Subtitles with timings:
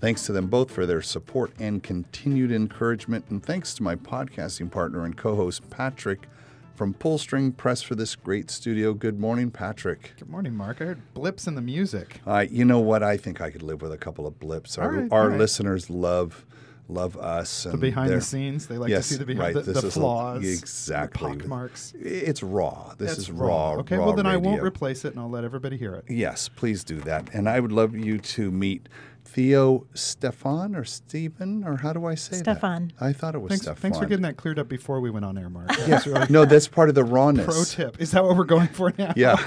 [0.00, 4.70] Thanks to them both for their support and continued encouragement, and thanks to my podcasting
[4.70, 6.28] partner and co host, Patrick
[6.76, 8.94] from Pullstring Press, for this great studio.
[8.94, 10.12] Good morning, Patrick.
[10.16, 10.80] Good morning, Mark.
[10.80, 12.20] I heard blips in the music.
[12.24, 13.02] Uh, you know what?
[13.02, 14.78] I think I could live with a couple of blips.
[14.78, 15.38] Our, right, our right.
[15.38, 16.46] listeners love
[16.88, 17.64] love us.
[17.64, 19.64] The behind the scenes, they like yes, to see the behind right.
[19.64, 21.36] the, the is a- flaws, exactly.
[21.36, 21.92] the marks.
[22.00, 22.94] It's raw.
[22.96, 23.72] This That's is raw.
[23.78, 26.04] Okay, raw well then I won't replace it, and I'll let everybody hear it.
[26.08, 27.28] Yes, please do that.
[27.34, 28.88] And I would love you to meet
[29.30, 32.92] Theo Stefan or Stephen or how do I say Stefan.
[32.98, 33.04] that?
[33.04, 33.80] I thought it was Thanks, Stefan.
[33.82, 35.70] thanks for getting that cleared up before we went on air, Mark.
[35.86, 35.96] Yeah.
[35.96, 37.44] Uh, really no, that's part of the rawness.
[37.46, 38.00] pro tip.
[38.00, 39.12] Is that what we're going for now?
[39.16, 39.36] Yeah.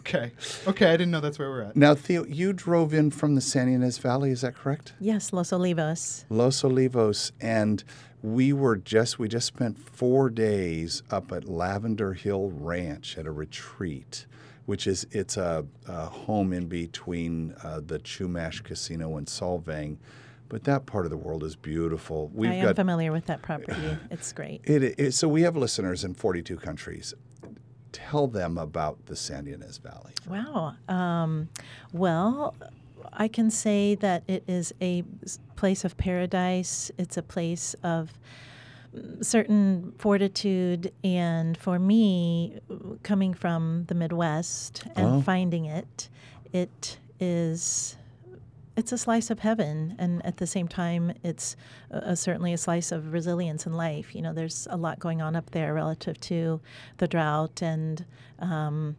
[0.00, 0.30] Okay.
[0.68, 1.74] Okay, I didn't know that's where we're at.
[1.74, 4.92] now, Theo, you drove in from the Santa Ynez Valley, is that correct?
[5.00, 6.24] Yes, Los Olivos.
[6.28, 7.82] Los Olivos, and
[8.22, 13.32] we were just we just spent four days up at Lavender Hill Ranch at a
[13.32, 14.26] retreat,
[14.66, 19.96] which is it's a, a home in between uh, the Chumash Casino and Solvang,
[20.48, 22.30] but that part of the world is beautiful.
[22.34, 23.96] We've I am got familiar with that property.
[24.10, 24.60] It's great.
[24.64, 27.14] it, it, so we have listeners in 42 countries.
[27.92, 30.12] Tell them about the Santa Ynez Valley.
[30.28, 30.74] Wow.
[30.88, 31.48] Um,
[31.92, 32.54] well,
[33.12, 35.02] I can say that it is a
[35.56, 36.90] place of paradise.
[36.98, 38.12] It's a place of
[39.22, 40.92] certain fortitude.
[41.04, 42.58] And for me,
[43.02, 45.20] coming from the Midwest and Oh.
[45.22, 46.08] finding it,
[46.52, 47.96] it is.
[48.76, 51.56] It's a slice of heaven, and at the same time, it's
[51.90, 54.14] uh, certainly a slice of resilience in life.
[54.14, 56.60] You know, there's a lot going on up there relative to
[56.98, 58.04] the drought and
[58.38, 58.94] um,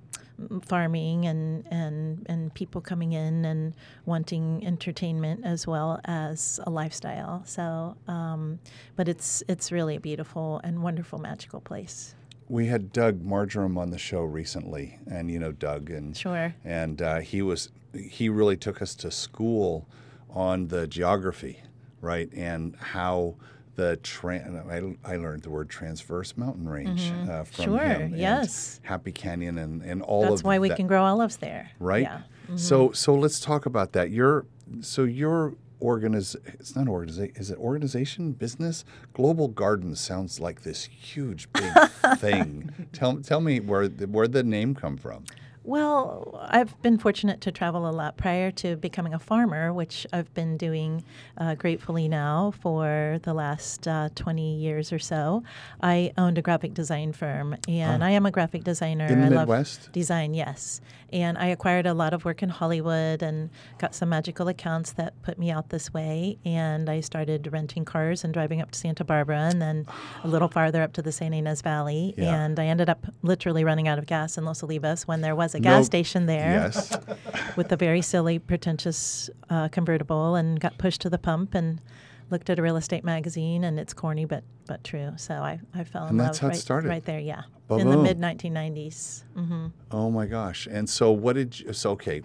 [0.64, 7.44] farming and, and, and people coming in and wanting entertainment as well as a lifestyle.
[7.46, 8.58] So, um,
[8.96, 12.16] but it's it's really a beautiful and wonderful, magical place.
[12.50, 16.56] We had Doug Margerum on the show recently, and you know Doug, and Sure.
[16.64, 19.88] and uh, he was he really took us to school
[20.30, 21.62] on the geography,
[22.02, 23.36] right, and how
[23.76, 27.64] the tran I, I learned the word transverse mountain range uh, from Mm-hmm.
[27.64, 28.02] Sure, him.
[28.02, 28.80] and yes.
[28.84, 31.70] Happy Canyon and and all of That's why we that, can grow olives there.
[31.80, 32.02] right.
[32.04, 32.22] Yeah.
[32.46, 32.58] Mm-hmm.
[32.58, 34.10] So so let's talk about that.
[34.10, 34.46] Your
[34.82, 38.84] so your organiz it's not organization is it organization business
[39.14, 41.72] global gardens sounds like this huge big
[42.18, 45.24] thing tell tell me where the, where the name come from
[45.68, 50.34] Well, I've been fortunate to travel a lot prior to becoming a farmer, which I've
[50.34, 51.04] been doing
[51.38, 55.44] uh, gratefully now for the last uh, 20 years or so.
[55.84, 59.08] I owned a graphic design firm, and I am a graphic designer.
[59.08, 59.82] In the I Midwest?
[59.84, 60.80] love design, yes.
[61.12, 65.22] And I acquired a lot of work in Hollywood and got some magical accounts that
[65.22, 66.38] put me out this way.
[66.46, 69.86] And I started renting cars and driving up to Santa Barbara and then
[70.24, 72.14] a little farther up to the Santa Ynez Valley.
[72.18, 72.36] Yeah.
[72.36, 75.56] And I ended up literally running out of gas in Los Olivos when there was
[75.58, 76.98] a gas No- station there yes
[77.56, 81.82] with a very silly, pretentious uh, convertible and got pushed to the pump and
[82.30, 85.12] looked at a real estate magazine and it's corny but but true.
[85.18, 86.90] So I, I fell in And love that's how it right, started.
[86.90, 87.44] right there, yeah.
[87.70, 89.24] In the mid 1990s.
[89.34, 90.68] hmm Oh my gosh.
[90.70, 92.22] And so what did you, so okay,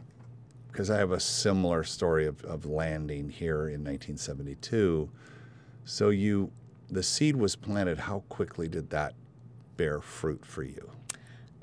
[0.70, 5.08] because I have a similar story of, of landing here in 1972.
[5.84, 6.50] So you,
[6.90, 7.98] the seed was planted.
[8.00, 9.14] How quickly did that
[9.76, 10.90] bear fruit for you?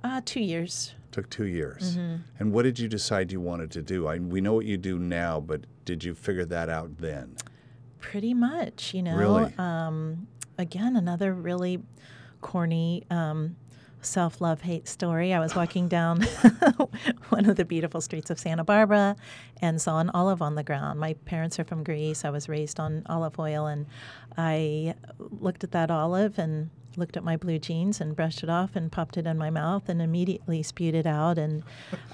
[0.03, 0.93] Uh, two years.
[1.11, 1.97] Took two years.
[1.97, 2.15] Mm-hmm.
[2.39, 4.07] And what did you decide you wanted to do?
[4.07, 7.35] I, we know what you do now, but did you figure that out then?
[7.99, 9.17] Pretty much, you know.
[9.17, 9.53] Really?
[9.57, 10.27] Um,
[10.57, 11.81] again, another really
[12.41, 13.55] corny um,
[14.01, 15.33] self love hate story.
[15.33, 16.21] I was walking down
[17.29, 19.15] one of the beautiful streets of Santa Barbara
[19.61, 20.99] and saw an olive on the ground.
[20.99, 22.23] My parents are from Greece.
[22.23, 23.85] I was raised on olive oil, and
[24.37, 26.69] I looked at that olive and
[26.99, 29.89] looked at my blue jeans and brushed it off and popped it in my mouth
[29.89, 31.63] and immediately spewed it out and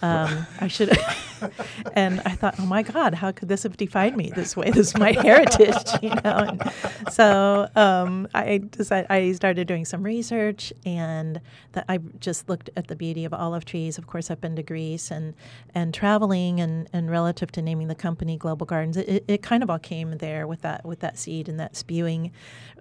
[0.02, 0.98] um, I should
[1.94, 4.72] and I thought oh my god how could this have defined me this way?
[4.72, 6.22] This is my heritage you know?
[6.24, 6.72] And
[7.12, 11.42] so um, I decided I started doing some research and
[11.74, 14.64] that I just looked at the beauty of olive trees of course I've been to
[14.64, 15.34] Greece and
[15.74, 19.70] and traveling and, and relative to naming the company Global Gardens it, it kind of
[19.70, 22.32] all came there with that with that seed and that spewing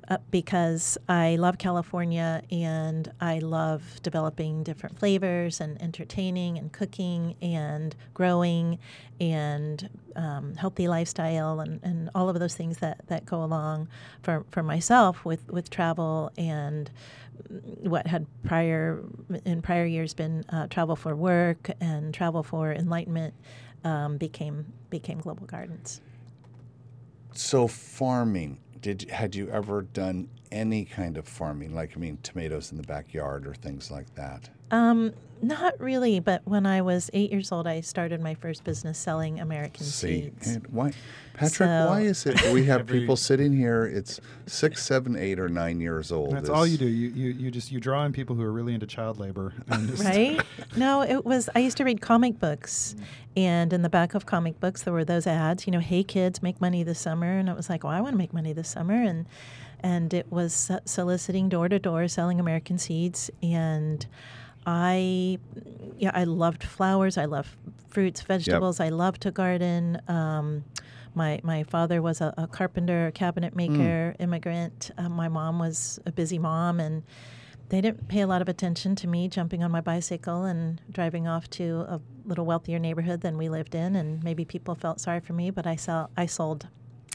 [0.09, 6.73] uh, because I love California California, and I love developing different flavors and entertaining and
[6.73, 8.81] cooking and growing
[9.21, 13.87] and um, healthy lifestyle and, and all of those things that, that go along
[14.25, 16.91] for, for myself with, with travel and
[17.55, 19.01] what had prior
[19.45, 23.35] in prior years been uh, travel for work and travel for enlightenment
[23.85, 26.01] um, became became Global Gardens.
[27.35, 32.71] So farming, did had you ever done any kind of farming, like I mean, tomatoes
[32.71, 34.51] in the backyard or things like that?
[34.71, 35.13] Um,
[35.43, 39.41] not really, but when I was eight years old, I started my first business selling
[39.41, 40.47] American See, seeds.
[40.47, 40.93] and why,
[41.35, 41.53] Patrick?
[41.69, 43.85] So- why is it we have Every- people sitting here?
[43.85, 46.33] It's six, seven, eight, or nine years old.
[46.33, 46.87] That's It's- all you do.
[46.87, 49.53] You, you you just you draw in people who are really into child labor.
[49.69, 50.41] And just, Right?
[50.77, 51.51] No, it was.
[51.55, 52.97] I used to read comic books,
[53.37, 55.67] and in the back of comic books there were those ads.
[55.67, 58.15] You know, hey kids, make money this summer, and it was like, well, I want
[58.15, 59.27] to make money this summer, and
[59.81, 64.07] and it was soliciting door to door, selling American seeds, and
[64.67, 65.39] I,
[65.99, 67.17] yeah, I loved flowers.
[67.19, 67.57] I love
[67.89, 68.81] fruits, vegetables.
[68.81, 70.01] I love to garden.
[70.09, 70.65] Um,
[71.15, 74.91] my my father was a, a carpenter, a cabinet maker, immigrant.
[74.99, 77.05] Uh, my mom was a busy mom, and
[77.69, 81.29] they didn't pay a lot of attention to me jumping on my bicycle and driving
[81.29, 85.21] off to a little wealthier neighborhood than we lived in, and maybe people felt sorry
[85.21, 85.51] for me.
[85.51, 86.67] But I sell I sold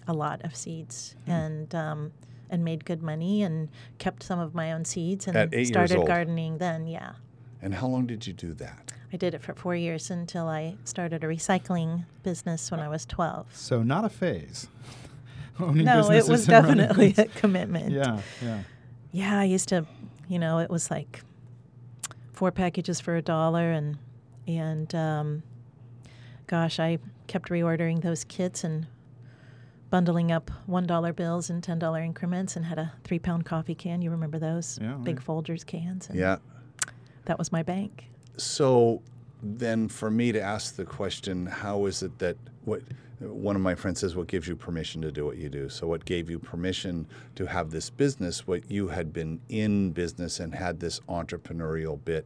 [0.07, 2.11] a lot of seeds and um,
[2.49, 3.67] and made good money and
[3.97, 6.87] kept some of my own seeds and At eight years started gardening then.
[6.87, 7.13] Yeah,
[7.61, 8.93] And how long did you do that?
[9.11, 13.05] I did it for four years until I started a recycling business when I was
[13.05, 13.47] twelve.
[13.53, 14.67] So not a phase.
[15.59, 17.91] No, it was definitely a commitment.
[17.91, 18.59] Yeah, yeah.
[19.11, 19.85] Yeah, I used to,
[20.29, 21.21] you know, it was like
[22.31, 23.97] four packages for a dollar, and
[24.47, 25.43] and um,
[26.47, 28.87] gosh, I kept reordering those kits and
[29.89, 33.75] bundling up one dollar bills in ten dollar increments, and had a three pound coffee
[33.75, 34.01] can.
[34.01, 35.25] You remember those Yeah, big yeah.
[35.25, 36.07] Folgers cans?
[36.07, 36.37] And Yeah.
[37.29, 38.05] That was my bank.
[38.37, 39.03] So
[39.41, 42.81] then, for me to ask the question, how is it that what
[43.19, 45.69] one of my friends says, what gives you permission to do what you do?
[45.69, 48.47] So, what gave you permission to have this business?
[48.47, 52.25] What you had been in business and had this entrepreneurial bit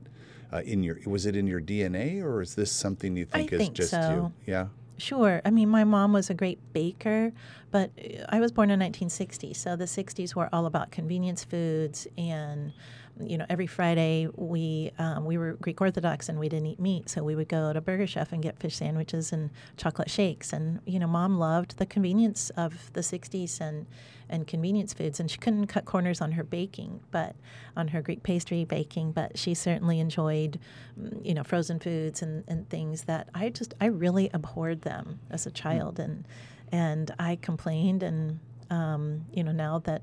[0.53, 3.59] uh, in your was it in your DNA or is this something you think is
[3.59, 4.31] think just so.
[4.45, 4.51] you?
[4.51, 4.67] Yeah.
[4.97, 5.41] Sure.
[5.43, 7.33] I mean, my mom was a great baker,
[7.71, 7.91] but
[8.29, 12.71] I was born in 1960, so the 60s were all about convenience foods, and
[13.19, 17.09] you know, every Friday we um, we were Greek Orthodox and we didn't eat meat,
[17.09, 20.79] so we would go to Burger Chef and get fish sandwiches and chocolate shakes, and
[20.85, 23.85] you know, mom loved the convenience of the 60s and
[24.29, 27.35] and convenience foods, and she couldn't cut corners on her baking, but
[27.77, 30.59] on her Greek pastry baking, but she certainly enjoyed,
[30.99, 35.19] mm, you know, frozen foods and, and things that I just I really abhorred them
[35.29, 36.27] as a child, and
[36.71, 38.39] and I complained, and
[38.71, 40.01] um, you know now that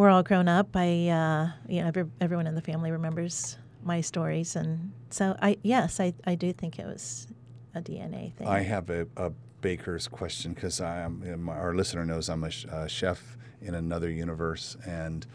[0.00, 4.00] we're all grown up, I uh, you know every, everyone in the family remembers my
[4.00, 7.26] stories, and so I yes I I do think it was
[7.74, 8.46] a DNA thing.
[8.48, 9.30] I have a, a
[9.60, 14.08] baker's question because I am our listener knows I'm a sh- uh, chef in another
[14.08, 15.26] universe, and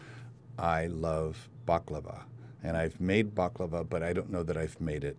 [0.58, 2.24] I love baklava,
[2.64, 5.16] and I've made baklava, but I don't know that I've made it.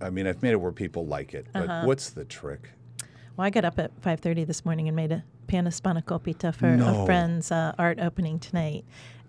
[0.00, 1.86] I mean, I've made it where people like it, but Uh-huh.
[1.86, 2.70] what's the trick?
[3.36, 5.74] Well, I got up at 5:30 this morning and made a pan of
[6.52, 7.02] for No.
[7.02, 8.84] a friend's uh, art opening tonight.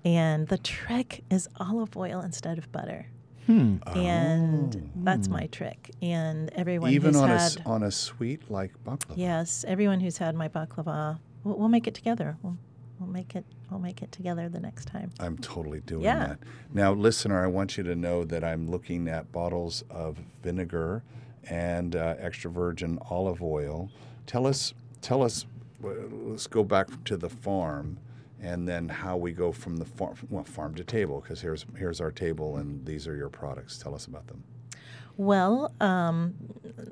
[0.05, 3.07] And the trick is olive oil instead of butter.
[3.45, 3.77] Hmm.
[3.95, 5.91] And that's my trick.
[6.01, 6.93] And everyone Oh.
[6.93, 9.13] Even who's on a had s- on a sweet like baklava.
[9.17, 12.37] yes, everyone who's had my baklava, we'll, we'll make it together.
[12.41, 12.57] We'll,
[12.99, 13.45] we'll make it.
[13.69, 15.09] We'll make it together the next time.
[15.19, 16.19] I'm totally doing Yeah.
[16.27, 16.39] that.
[16.73, 21.01] Now, listener, I want you to know that I'm looking at bottles of vinegar
[21.49, 23.89] and uh, extra virgin olive oil.
[24.27, 25.45] Tell us, tell us.
[25.83, 27.99] Let's go back to the farm,
[28.41, 31.21] and then how we go from the farm, well, farm to table.
[31.21, 33.77] Because here's here's our table, and these are your products.
[33.77, 34.43] Tell us about them.
[35.15, 36.33] Well, um,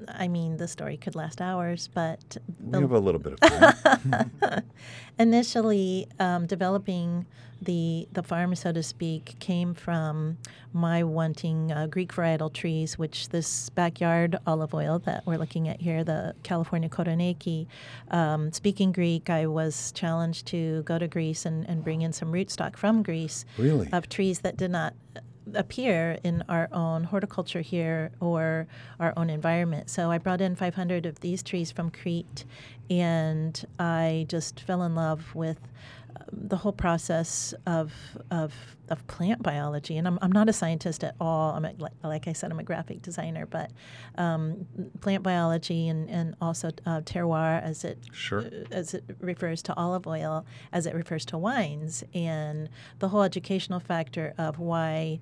[0.08, 4.64] I mean, the story could last hours, but We have a little bit of time.
[5.20, 7.26] initially um, developing
[7.62, 10.38] the the farm, so to speak, came from
[10.74, 15.82] my wanting uh, Greek varietal trees, which this backyard olive oil that we're looking at
[15.82, 17.68] here, the California Koroneiki.
[18.10, 22.32] Um, speaking Greek, I was challenged to go to Greece and, and bring in some
[22.32, 23.89] rootstock from Greece Really?
[23.91, 24.94] of trees that did not
[25.56, 28.68] appear in our own horticulture here or
[29.00, 29.89] our own environment.
[29.89, 32.46] So I brought in 500 of these trees from Crete,
[32.92, 35.58] and I just fell in love with
[36.34, 37.94] the whole process of
[38.30, 38.54] of
[38.90, 41.54] of plant biology, and I'm, I'm not a scientist at all.
[41.54, 43.72] I'm a, like, like I said, I'm a graphic designer, but
[44.18, 44.68] um,
[45.00, 48.44] plant biology and and also uh, terroir as it Sure.
[48.72, 52.70] as it refers to olive oil, as it refers to wines, and
[53.00, 55.20] the whole educational factor of why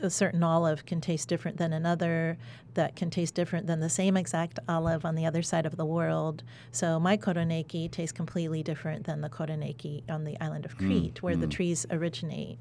[0.00, 2.38] a certain olive can taste different than another,
[2.78, 5.84] that can taste different than the same exact olive on the other side of the
[5.84, 6.44] world.
[6.70, 11.34] So my Koroneiki tastes completely different than the Koroneiki on the island of Crete, where
[11.34, 12.56] the trees originate.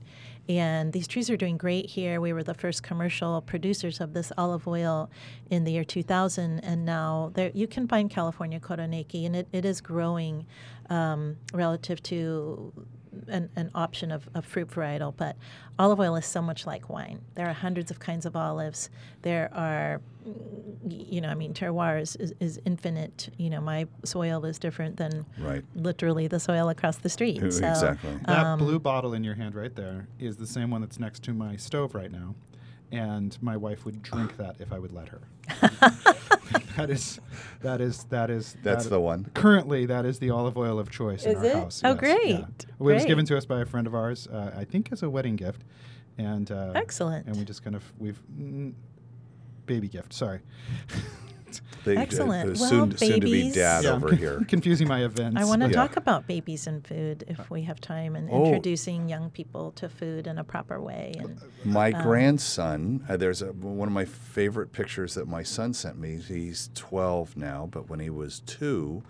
[0.50, 2.20] And these trees are doing great here.
[2.20, 5.12] We were the first commercial producers of this olive oil
[5.52, 9.66] in the year 2000, and now there, you can find California Koroneiki, and it, it
[9.66, 10.48] is growing
[10.90, 12.74] um, relative to
[13.28, 15.14] an, an option of, of fruit varietal.
[15.16, 15.36] But
[15.80, 17.22] olive oil is so much like wine.
[17.36, 18.90] There are hundreds of kinds of olives.
[19.22, 20.02] There are,
[20.90, 23.30] you know, I mean, terroir is, is, is infinite.
[23.38, 25.64] You know, my soil is different than Right.
[25.76, 27.40] literally the soil across the street.
[27.40, 28.12] So, Exactly.
[28.26, 31.24] That um, blue bottle in your hand right there is the same one that's next
[31.24, 32.36] to my stove right now.
[32.92, 35.22] And my wife would drink that if I would let her.
[36.78, 37.20] that is,
[37.62, 38.56] that is, that is.
[38.64, 39.30] That's that- the one.
[39.34, 41.54] Currently, that is the olive oil of choice in Is our it?
[41.56, 41.82] house.
[41.84, 42.46] Oh, yes, great, yeah.
[42.60, 45.10] It was given to us by a friend of ours, uh, I think as a
[45.10, 45.64] wedding gift,
[46.18, 47.28] and uh, Excellent.
[47.28, 48.74] And we just kind of we've mm,
[49.66, 50.14] baby gift.
[50.14, 50.40] Sorry.
[51.84, 52.54] The, uh, Excellent.
[52.56, 54.42] the Well, soon, soon to be babies- dad Yeah, over con- here.
[54.48, 55.40] confusing my events.
[55.40, 55.74] I want to Yeah.
[55.74, 58.46] talk about babies and food if we have time and Oh.
[58.46, 61.14] introducing young people to food in a proper way.
[61.20, 65.74] And My Um, grandson, uh, there's a, one of my favorite pictures that my son
[65.74, 66.18] sent me.
[66.18, 69.04] He's 12 now, but when he was two,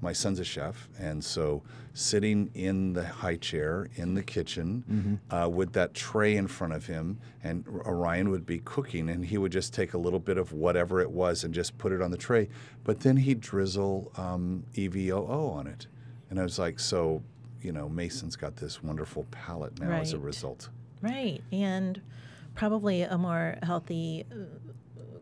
[0.00, 0.88] my son's a chef.
[0.98, 6.46] And so sitting in the high chair in the kitchen uh, with that tray in
[6.46, 10.20] front of him, and Orion would be cooking, and he would just take a little
[10.20, 12.48] bit of whatever it was and just put it on the tray.
[12.84, 15.86] But then he'd drizzle um, EVOO on it.
[16.30, 17.22] And I was like, so,
[17.60, 20.70] you know, Mason's got this wonderful palate now as a result.
[21.02, 22.00] right, and
[22.54, 24.69] probably a more healthy uh,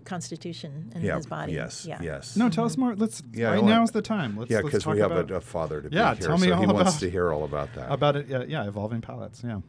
[0.09, 1.53] constitution in Yeah, his body.
[1.53, 2.01] Yes, yeah.
[2.03, 2.37] yes.
[2.37, 2.97] No, tell us more.
[2.97, 3.23] Let's.
[3.33, 4.37] Yeah, right now is the time.
[4.37, 6.39] Let's, yeah, let's because we have about, a, a father to Yeah, be here, tell
[6.39, 7.93] me so all he wants to hear all about that.
[7.93, 8.27] about it.
[8.29, 9.43] Yeah, yeah, evolving palates.
[9.45, 9.61] Yeah.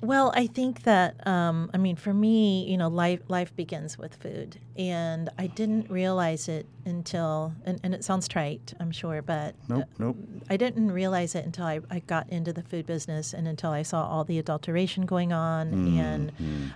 [0.00, 4.14] Well, I think that um, I mean, for me, you know, life life begins with
[4.16, 9.54] food, and I didn't realize it until, and, and it sounds trite, I'm sure, but
[9.68, 10.16] nope, nope.
[10.50, 13.82] I didn't realize it until I, I got into the food business and until I
[13.82, 16.32] saw all the adulteration going on and,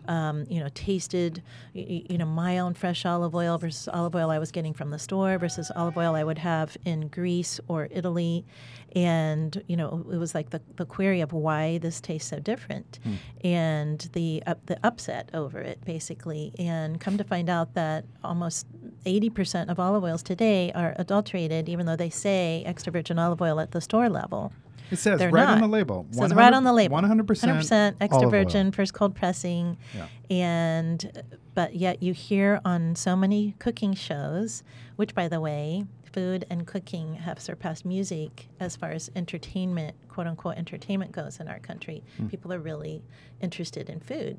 [0.08, 1.42] um, you know, tasted,
[1.75, 4.98] you know, my own fresh olive oil versus olive oil I was getting from the
[4.98, 8.46] store versus olive oil I would have in Greece or Italy.
[8.95, 12.99] And, you know, it was like the, the query of why this tastes so different
[13.02, 13.14] hmm.
[13.47, 16.52] and the, up the upset over it, basically.
[16.59, 18.66] And come to find out that almost
[19.04, 23.61] 80% of olive oils today are adulterated, even though they say extra virgin olive oil
[23.61, 24.52] at the store level.
[24.90, 26.07] It says right on the label.
[26.11, 26.97] It says right on the label.
[26.97, 29.76] 100%, 100% extra virgin, first cold pressing.
[29.95, 30.07] Yeah.
[30.30, 34.62] And, but yet you hear on so many cooking shows,
[34.97, 40.26] which by the way, food and cooking have surpassed music as far as entertainment, quote
[40.26, 42.02] unquote, entertainment goes in our country.
[42.16, 42.28] Hmm.
[42.28, 43.02] People are really
[43.40, 44.38] interested in food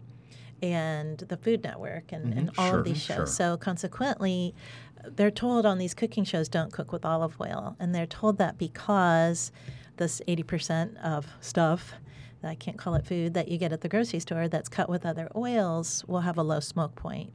[0.62, 2.70] and the Food Network and, and all Mm-hmm.
[2.72, 3.16] Sure, of these shows.
[3.16, 3.26] sure.
[3.28, 4.54] So consequently,
[5.06, 8.58] they're told on these cooking shows don't cook with olive oil, and they're told that
[8.58, 9.52] because
[10.00, 11.94] this 80% of stuff
[12.44, 15.06] I can't call it food that you get at the grocery store that's cut with
[15.06, 17.34] other oils will have a low smoke point.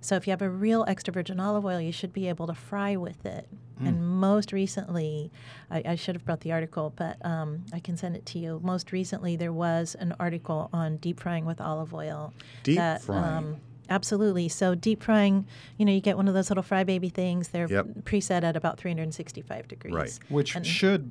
[0.00, 2.54] So if you have a real extra virgin olive oil, you should be able to
[2.54, 3.48] fry with it.
[3.80, 3.88] Mm.
[3.88, 5.32] And most recently,
[5.70, 8.60] I, I should have brought the article, but um, I can send it to you.
[8.62, 12.34] Most recently, there was an article on deep frying with olive oil.
[12.64, 13.24] Deep that, frying?
[13.24, 13.56] Um,
[13.90, 14.48] absolutely.
[14.48, 15.46] So deep frying,
[15.78, 17.48] you know, you get one of those little fry baby things.
[17.48, 17.86] They're Yep.
[18.04, 19.94] preset at about 365 degrees.
[19.94, 20.18] Right.
[20.28, 21.10] Which And- should,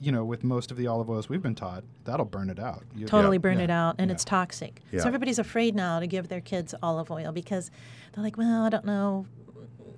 [0.00, 2.84] you know, with most of the olive oils we've been taught, that'll burn it out.
[2.94, 3.40] You- totally Yeah.
[3.40, 3.64] burn Yeah.
[3.64, 4.14] it out and Yeah.
[4.14, 5.00] it's toxic Yeah.
[5.00, 7.70] so everybody's afraid now to give their kids olive oil because
[8.14, 9.26] they're like well i don't know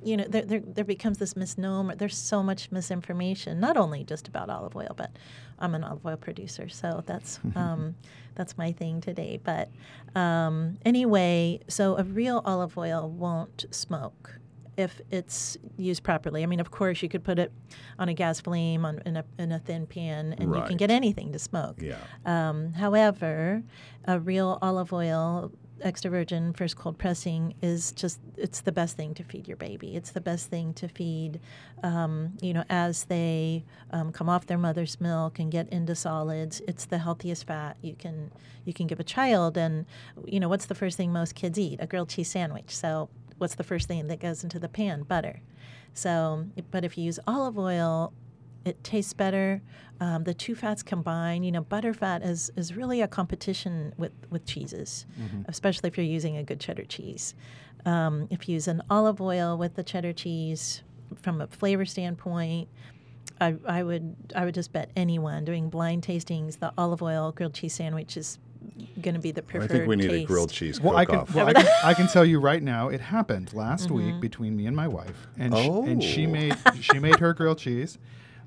[0.02, 4.28] you know there, there, there becomes this misnomer there's so much misinformation not only just
[4.28, 5.10] about olive oil but
[5.58, 7.94] i'm an olive oil producer so that's um,
[8.34, 9.68] that's my thing today but
[10.14, 14.40] um, anyway so a real olive oil won't smoke
[14.80, 16.42] if it's used properly.
[16.42, 17.52] I mean, of course, you could put it
[17.98, 20.90] on a gas flame on, in, a, in a thin pan, and you can get
[20.90, 21.80] anything to smoke.
[21.80, 21.96] Yeah.
[22.24, 23.62] Um, however,
[24.06, 29.14] a real olive oil, extra virgin, first cold pressing is just, it's the best thing
[29.14, 29.96] to feed your baby.
[29.96, 31.40] It's the best thing to feed,
[31.82, 36.60] um, you know, as they um, come off their mother's milk and get into solids.
[36.68, 38.30] It's the healthiest fat you can,
[38.64, 39.56] you can give a child.
[39.56, 39.86] And,
[40.26, 41.78] you know, what's the first thing most kids eat?
[41.80, 42.74] A grilled cheese sandwich.
[42.74, 43.08] So,
[43.38, 45.02] what's the first thing that goes into the pan?
[45.02, 45.40] Butter.
[45.94, 48.12] So, but if you use olive oil,
[48.64, 49.62] It tastes better.
[50.00, 51.42] Um, the two fats combine.
[51.42, 55.06] You know, butterfat is is really a competition with with cheeses,
[55.46, 57.34] especially if you're using a good cheddar cheese.
[57.86, 60.82] Um, if you use an olive oil with the cheddar cheese,
[61.22, 62.68] from a flavor standpoint,
[63.40, 67.54] I, I would I would just bet anyone doing blind tastings the olive oil grilled
[67.54, 68.38] cheese sandwich is
[69.00, 69.72] going to be the perfect.
[69.72, 71.34] I think we need a grilled cheese Well, I can, cook-off.
[71.34, 73.94] well I, can, I can tell you right now, it happened last Mm-hmm.
[74.12, 76.30] week between me and my wife, and sh- and she Oh.
[76.30, 77.98] made she made her grilled cheese,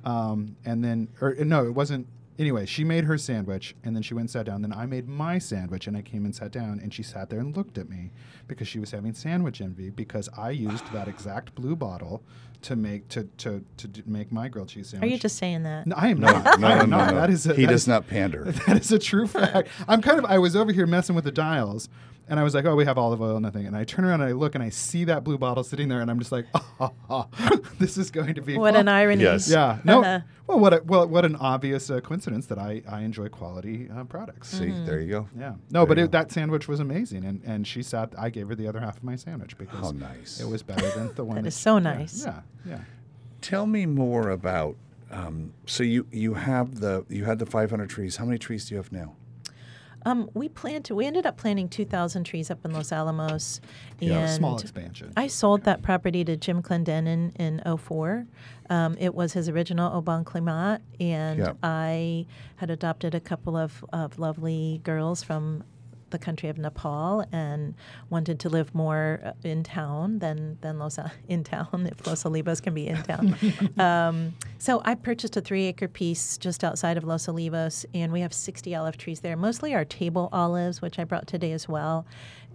[0.04, 2.08] um, and then or no, it wasn't.
[2.40, 4.64] Anyway, she made her sandwich, and then she went and sat down.
[4.64, 7.40] Then I made my sandwich, and I came and sat down, and she sat there
[7.40, 8.12] and looked at me
[8.48, 12.24] because she was having sandwich envy because I used that exact blue bottle
[12.64, 15.10] to make to to to make my grilled cheese sandwich.
[15.10, 15.88] Are you just saying that?
[15.88, 16.60] No, I am no, not.
[16.60, 17.16] no, no, no, no.
[17.16, 18.44] That is a, he that does is- not pander.
[18.68, 19.70] that is a true fact.
[19.88, 20.26] I'm kind of.
[20.26, 21.90] I was over here messing with the dials,
[22.28, 24.22] and I was like, "Oh, we have olive oil, and nothing." And I turn around
[24.22, 26.46] and I look, and I see that blue bottle sitting there, and I'm just like,
[26.80, 27.28] "Oh,
[27.80, 29.24] this is going to be What fun." an irony.
[29.24, 29.50] Yes.
[29.50, 29.80] Yeah.
[29.84, 30.02] No.
[30.02, 30.20] Uh-huh.
[30.46, 34.04] Well, what a, well, what an obvious uh, coincidence that I I enjoy quality uh,
[34.04, 34.50] products.
[34.50, 34.86] See, Mm-hmm.
[34.86, 35.30] there you go.
[35.40, 35.54] Yeah.
[35.72, 38.14] No, but it, that sandwich was amazing, and and she sat.
[38.18, 40.42] I gave her the other half of my sandwich because How nice.
[40.42, 41.36] it was better than the one.
[41.38, 42.24] That that is so nice.
[42.26, 42.34] Yeah.
[42.34, 42.42] Yeah.
[43.42, 44.78] Tell me more about.
[45.12, 48.16] Um, so you you have the you had the 500 trees.
[48.16, 49.16] How many trees do you have now?
[50.06, 50.94] Um, we planted.
[50.94, 53.62] We ended up planting 2,000 trees up in Los Alamos,
[54.00, 55.14] Yeah, Small expansion.
[55.16, 58.26] I sold that property to Jim Clendenen in 04.
[58.70, 61.54] Um, it was his original Au Bon Climat, and Yeah.
[61.64, 62.26] I
[62.58, 65.64] had adopted a couple of, of lovely girls from
[66.14, 67.76] the country of Nepal and
[68.10, 72.62] wanted to live more uh, in town than, than Los in town, if Los Olivos
[72.62, 73.36] can be in town.
[73.78, 78.22] um, so I purchased a three acre piece just outside of Los Olivos, and we
[78.22, 82.06] have 60 olive trees there, mostly our table olives, which I brought today as well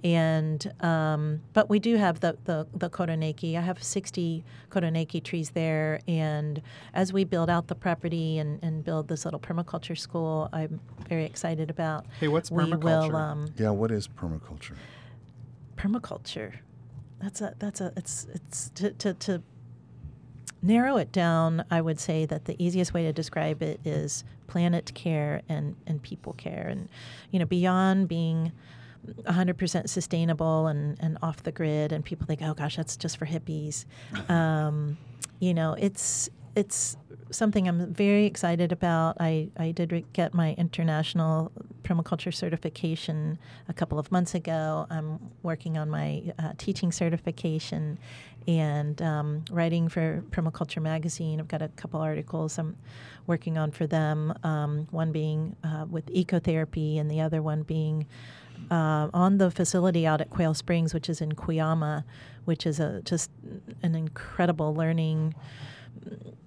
[0.05, 3.57] and um, but we do have the the, the koroneiki.
[3.57, 6.63] I have 60 koroneiki trees there, and
[6.95, 11.25] as we build out the property and, and build this little permaculture school, I'm very
[11.25, 12.07] excited about.
[12.21, 13.15] Hey, what's we will permaculture?
[13.15, 14.77] um, Yeah, what is permaculture?
[15.77, 16.55] permaculture.
[17.21, 19.43] That's a that's a it's it's to, to to
[20.63, 21.65] narrow it down.
[21.71, 26.03] I would say that the easiest way to describe it is planet care and and
[26.03, 26.89] people care, and
[27.31, 28.53] you know beyond being
[29.07, 33.27] 100% sustainable and, and off the grid and people think oh gosh that's just for
[33.27, 33.85] hippies.
[34.29, 34.99] Um,
[35.41, 36.97] you know it's it's
[37.31, 39.17] something i'm very excited about.
[39.21, 41.53] I, I did re- get my international
[41.83, 44.87] permaculture certification a couple of months ago.
[44.91, 47.99] I'm working on my uh, teaching certification
[48.47, 51.39] and um, writing for permaculture magazine.
[51.39, 52.77] I've got a couple articles i'm
[53.27, 58.07] working on for them um, one being uh, with ecotherapy and the other one being
[58.71, 62.05] uh, on the facility out at Quail Springs, which is in Cuyama,
[62.45, 63.31] which is a just
[63.83, 65.35] an incredible learning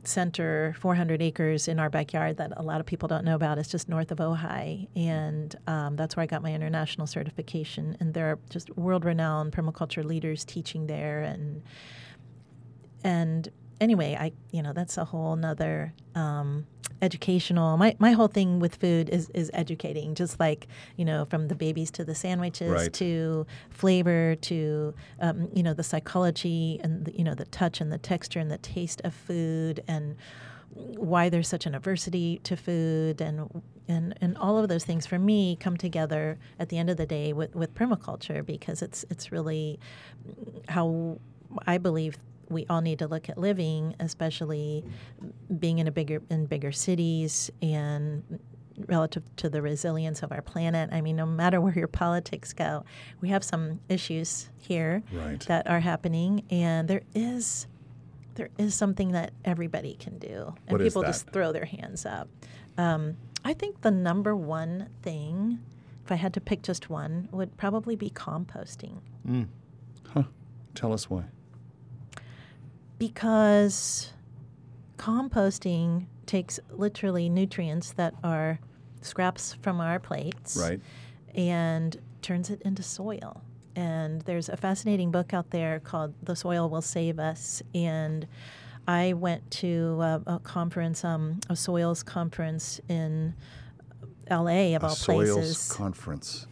[0.03, 3.57] center, 400 acres in our backyard that a lot of people don't know about.
[3.57, 7.97] It's just north of Ojai, and um, that's where I got my international certification.
[7.99, 11.61] And there are just world-renowned permaculture leaders teaching there, and
[13.03, 16.65] and anyway, I you know that's a whole nother um,
[17.01, 17.77] educational.
[17.77, 21.55] My my whole thing with food is is educating, just like you know from the
[21.55, 22.93] babies to the sandwiches Right.
[22.93, 27.91] to flavor to um, you know the psychology and the, you know the touch and
[27.91, 30.15] the texture and the taste of food and
[30.73, 35.19] why there's such an aversity to food and and and all of those things for
[35.19, 39.31] me come together at the end of the day with, with permaculture because it's it's
[39.33, 39.79] really
[40.69, 41.19] how
[41.67, 42.15] I believe
[42.51, 44.83] we all need to look at living, especially
[45.59, 48.23] being in a bigger in bigger cities and
[48.87, 50.89] relative to the resilience of our planet.
[50.91, 52.83] I mean, no matter where your politics go,
[53.21, 55.39] we have some issues here Right.
[55.47, 57.67] that are happening, and there is
[58.35, 62.05] there is something that everybody can do, and What is people just throw their hands
[62.05, 62.29] up.
[62.77, 65.59] Um, I think the number one thing,
[66.05, 69.01] if I had to pick just one, would probably be composting.
[69.27, 69.47] Mm.
[70.73, 71.25] Tell us why.
[73.01, 74.13] Because
[74.97, 78.59] composting takes literally nutrients that are
[79.01, 80.79] scraps from our plates Right.
[81.33, 83.41] and turns it into soil.
[83.75, 87.63] And there's a fascinating book out there called The Soil Will Save Us.
[87.73, 88.27] And
[88.87, 93.33] I went to a, a conference, um, a soils conference in
[94.29, 95.71] LA, of A all soils places.
[95.71, 96.45] conference.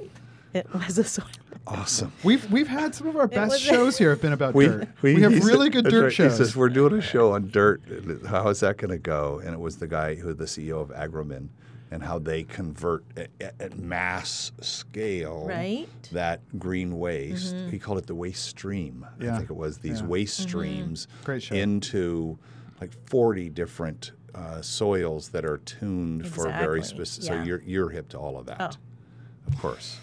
[0.53, 1.25] It was a soil.
[1.67, 2.11] Awesome.
[2.23, 4.87] We've we've had some of our best shows here have been about dirt.
[5.01, 6.13] We, he have said- really good dirt right.
[6.13, 6.31] shows.
[6.37, 7.81] He says we're doing a show on dirt.
[8.27, 9.39] How is that going to go?
[9.43, 11.49] And it was the guy who, the CEO of Agromin,
[11.91, 15.87] and how they convert at, at- at mass scale Right.
[16.11, 17.55] that green waste.
[17.69, 19.05] He called it the waste stream.
[19.19, 20.07] I think it was these Yeah.
[20.07, 21.55] waste streams Great show.
[21.55, 22.39] into
[22.81, 27.29] like 40 different uh, soils that are tuned for very specific.
[27.29, 27.41] yeah.
[27.43, 29.51] So you're you're hip to all of that, Oh.
[29.51, 29.97] of course.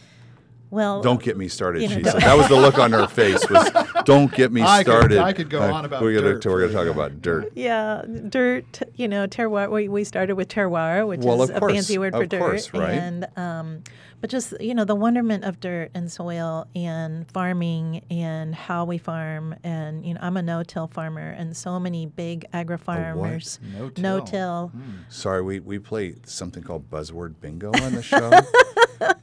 [0.71, 1.83] Well, Don't get me started.
[1.83, 3.49] You know, she said that was the look on her face.
[3.49, 3.71] Was
[4.05, 5.19] don't get me I could- started.
[5.19, 7.53] I could go Uh, on about we're gonna, dirt We're gonna talk about dirt.
[7.55, 8.83] Yeah, dirt.
[8.97, 9.71] You know, terroir.
[9.71, 12.29] We, we started with terroir, which Well, is of a course, fancy word for of
[12.29, 12.91] dirt, course, right.
[12.91, 13.83] and um,
[14.27, 18.99] but just you know the wonderment of dirt and soil and farming and how we
[18.99, 19.55] farm.
[19.62, 24.03] And you know, I'm a no-till farmer, and so many big agri farmers No-till.
[24.03, 24.69] no-till.
[24.75, 24.81] Hmm.
[25.11, 28.33] Sorry, we, we play something called buzzword bingo on the show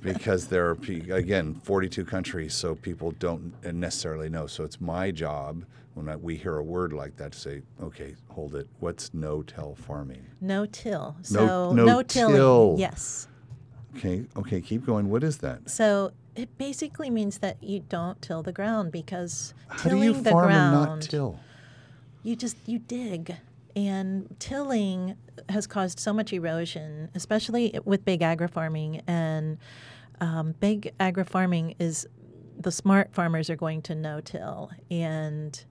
[0.01, 0.77] because there are
[1.11, 4.47] again 42 countries, so people don't necessarily know.
[4.47, 8.15] So it's my job when I, we hear a word like that to say, okay,
[8.29, 8.67] hold it.
[8.79, 10.25] What's no-till farming?
[10.39, 11.17] No-till.
[11.17, 12.29] No- So no-till.
[12.29, 12.79] no-tilling.
[12.79, 13.27] Yes.
[13.95, 15.09] Okay, okay, keep going.
[15.09, 15.69] What is that?
[15.69, 20.31] So it basically means that you don't till the ground because How do you the
[20.31, 20.75] farm ground.
[20.75, 21.39] and not till?
[22.23, 23.35] you just you dig
[23.75, 25.15] and tilling
[25.49, 29.57] has caused so much erosion especially with big agri farming and
[30.21, 32.07] um, big agri farming is
[32.57, 35.65] the smart farmers are going to no till and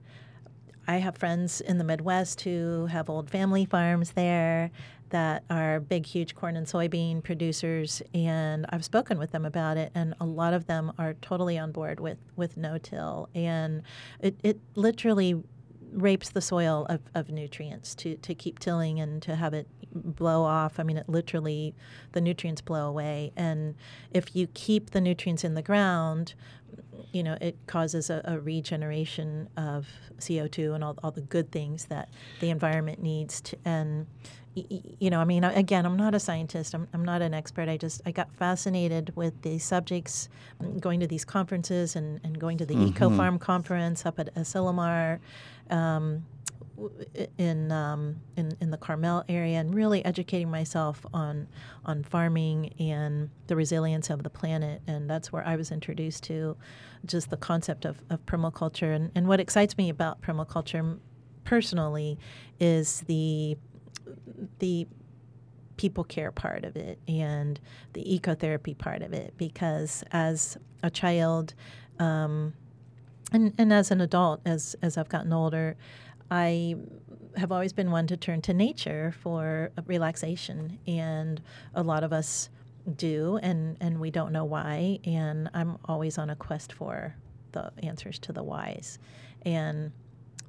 [0.87, 4.69] I have friends in the Midwest who have old family farms there
[5.13, 9.91] that are big, huge corn and soybean producers, and I've spoken with them about it,
[9.93, 13.83] and a lot of them are totally on board with, with no-till, and
[14.19, 15.43] it, it literally
[15.91, 20.41] rapes the soil of, of nutrients to, to keep tilling and to have it blow
[20.41, 20.79] off.
[20.79, 21.75] I mean, it literally,
[22.13, 23.75] the nutrients blow away, and
[24.09, 26.33] if you keep the nutrients in the ground,
[27.11, 29.85] you know, it causes a, a regeneration of
[30.17, 33.41] CO2 and all, all the good things that the environment needs.
[33.41, 34.07] To, and,
[34.55, 36.73] you know, I mean, again, I'm not a scientist.
[36.73, 37.69] I'm, I'm not an expert.
[37.69, 40.29] I just, I got fascinated with the subjects,
[40.61, 44.33] mm, going to these conferences and, and going to the Eco Farm conference up at
[44.35, 45.19] Asilomar.
[45.69, 46.25] Um,
[47.37, 51.47] in um, in in the Carmel area and really educating myself on
[51.85, 56.57] on farming and the resilience of the planet and that's where I was introduced to
[57.05, 60.97] just the concept of, of permaculture and, and what excites me about permaculture
[61.43, 62.17] personally
[62.59, 63.55] is the
[64.59, 64.87] the
[65.77, 67.59] people care part of it and
[67.93, 71.53] the ecotherapy part of it because as a child
[71.99, 72.53] um,
[73.31, 75.75] and, and as an adult as as I've gotten older
[76.29, 76.75] I
[77.37, 81.41] have always been one to turn to nature for relaxation and
[81.73, 82.49] a lot of us
[82.95, 87.15] do and and we don't know why and I'm always on a quest for
[87.53, 88.99] the answers to the whys.
[89.45, 89.91] And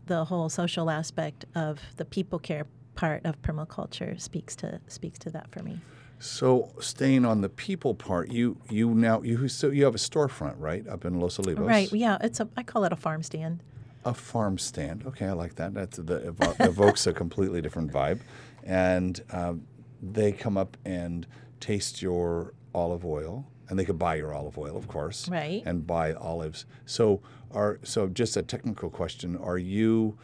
[0.06, 5.30] the whole social aspect of the people care part of permaculture speaks to speaks to
[5.30, 5.80] that for me.
[6.20, 10.54] So staying on the people part, you you now you so you have a storefront
[10.58, 11.92] right up in Los Olivos, Right.
[11.92, 13.62] Yeah, it's a I call it a farm stand.
[14.04, 15.04] A farm stand.
[15.06, 15.74] Okay, I like that.
[15.74, 18.20] That's the evo- evokes a completely different vibe,
[18.62, 19.66] and um,
[20.02, 21.26] they come up and
[21.60, 25.62] taste your olive oil, and they could buy your olive oil, of course, Right.
[25.64, 26.66] and buy olives.
[26.86, 30.18] So are so just a technical question: Are you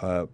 [0.00, 0.26] uh,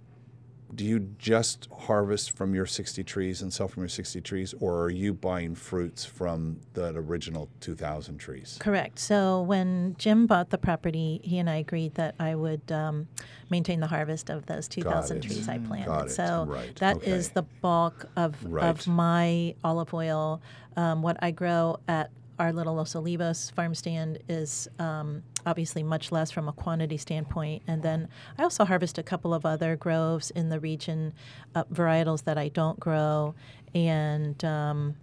[0.75, 4.83] do you just harvest from your 60 trees and sell from your 60 trees, or
[4.83, 8.57] are you buying fruits from the original 2,000 trees?
[8.61, 8.99] Correct.
[8.99, 13.09] So when Jim bought the property, he and I agreed that I would um,
[13.51, 15.87] maintain the harvest of those 2,000 trees I planted.
[15.87, 16.11] Got it.
[16.11, 16.75] So Right.
[16.77, 17.35] that is Okay.
[17.35, 18.65] the bulk of, Right.
[18.69, 20.43] of my olive oil.
[20.77, 26.13] Um, what I grow at our little Los Olivos farm stand is um, obviously much
[26.13, 27.63] less from a quantity standpoint.
[27.67, 31.15] And then I also harvest a couple of other groves in the region,
[31.55, 33.35] uh, varietals that I don't grow.
[33.75, 34.97] And um,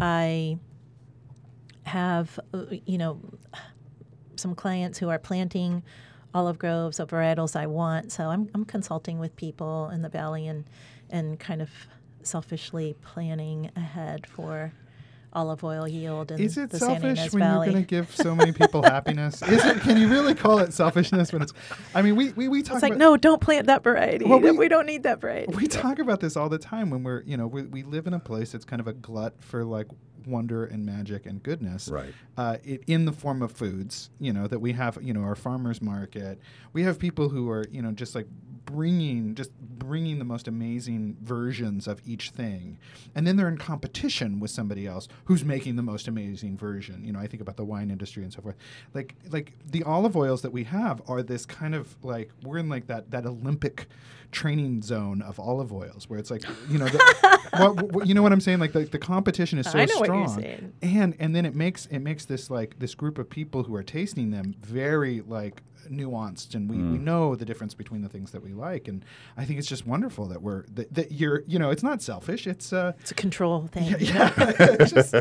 [0.00, 0.58] I
[1.84, 3.20] have, uh, you know,
[4.36, 5.82] some clients who are planting
[6.34, 8.10] olive groves of varietals I want.
[8.10, 10.64] So I'm, I'm consulting with people in the valley and,
[11.08, 11.70] and kind of
[12.22, 14.72] selfishly planning ahead for
[15.34, 17.66] olive oil yield in Is it the San selfish Ynez when Valley.
[17.66, 19.42] you're going to give so many people happiness?
[19.42, 19.80] Is it?
[19.80, 21.52] Can you really call it selfishness when it's?
[21.94, 24.24] I mean, we we, we talk it's like, about, no, don't plant that variety.
[24.24, 25.54] Well, we- we, don't need that variety.
[25.54, 28.14] we talk about this all the time when we're you know we, we live in
[28.14, 29.88] a place that's kind of a glut for like
[30.26, 32.14] wonder and magic and goodness Right.
[32.38, 35.34] uh, it, in the form of foods you know that we have you know our
[35.34, 36.38] farmers market
[36.72, 38.26] we have people who are you know just like
[38.64, 42.78] bringing just bringing the most amazing versions of each thing.
[43.14, 47.04] And then they're in competition with somebody else who's making the most amazing version.
[47.04, 48.56] You know i think about the wine industry and so forth.
[48.92, 52.68] Like like the olive oils that we have are this kind of like we're in
[52.68, 53.88] like that that olympic
[54.34, 56.98] training zone of olive oils where it's like you know the,
[57.56, 59.94] what, what- you know what i'm saying like the, the competition is so I know
[59.98, 60.72] what strong you're saying.
[60.82, 63.82] and and then it makes it makes this like this group of people who are
[63.84, 66.92] tasting them very like nuanced and we, Mm.
[66.92, 69.04] we know the difference between the things that we like and
[69.36, 72.46] I think it's just wonderful that we're that, that you're you know it's not selfish
[72.46, 73.94] it's uh It's a control thing.
[74.00, 74.76] yeah, yeah.
[74.86, 75.14] Just-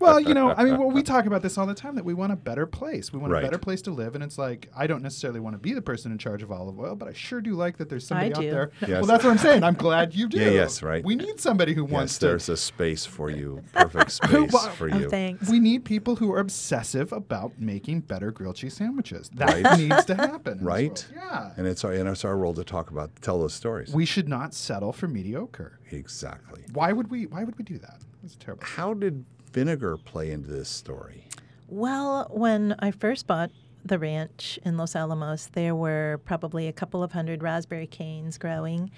[0.00, 2.14] well, you know, I mean, well, we talk about this all the time that we
[2.14, 3.12] want a better place.
[3.12, 3.44] We want Right.
[3.44, 5.82] a better place to live, and it's like I don't necessarily want to be the
[5.82, 8.40] person in charge of olive oil, but I sure do like that there's somebody out
[8.40, 8.50] do.
[8.58, 8.70] There.
[8.88, 9.00] Yes.
[9.02, 9.62] Well, that's what I'm saying.
[9.64, 10.38] I'm glad you do.
[10.38, 11.04] Yeah, yes, right.
[11.04, 12.26] We need somebody who wants Yes, to.
[12.26, 13.62] there's a space for you.
[13.72, 15.08] Perfect space Well, for Oh, you.
[15.10, 15.48] thanks.
[15.50, 19.28] we need people who are obsessive about making better grilled cheese sandwiches.
[19.34, 19.78] That Right.
[19.78, 20.58] needs to happen.
[20.62, 20.88] Right?
[20.90, 21.06] world.
[21.14, 21.50] Yeah.
[21.56, 23.92] And it's our, and it's our role to talk about, tell those stories.
[23.92, 25.78] We should not settle for mediocre.
[25.90, 26.62] exactly.
[26.72, 27.26] Why would we?
[27.26, 27.98] Why would we do that?
[28.24, 28.64] It's terrible.
[28.64, 31.24] How did vinegar play into this story?
[31.68, 33.50] Well, when I first bought
[33.88, 38.90] the ranch in Los Alamos, there were probably a couple of hundred raspberry canes growing.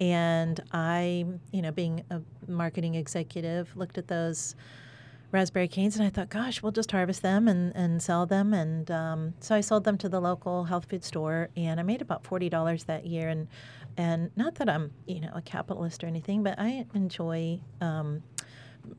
[0.00, 4.54] And I, you know, being a marketing executive, looked at those
[5.32, 8.54] raspberry canes and I thought, gosh, we'll just harvest them and, and sell them.
[8.54, 12.02] And um, so I sold them to the local health food store and I made
[12.02, 13.28] about $40 that year.
[13.28, 13.48] And,
[13.96, 18.22] and not that I'm, you know, a capitalist or anything, but I enjoy um,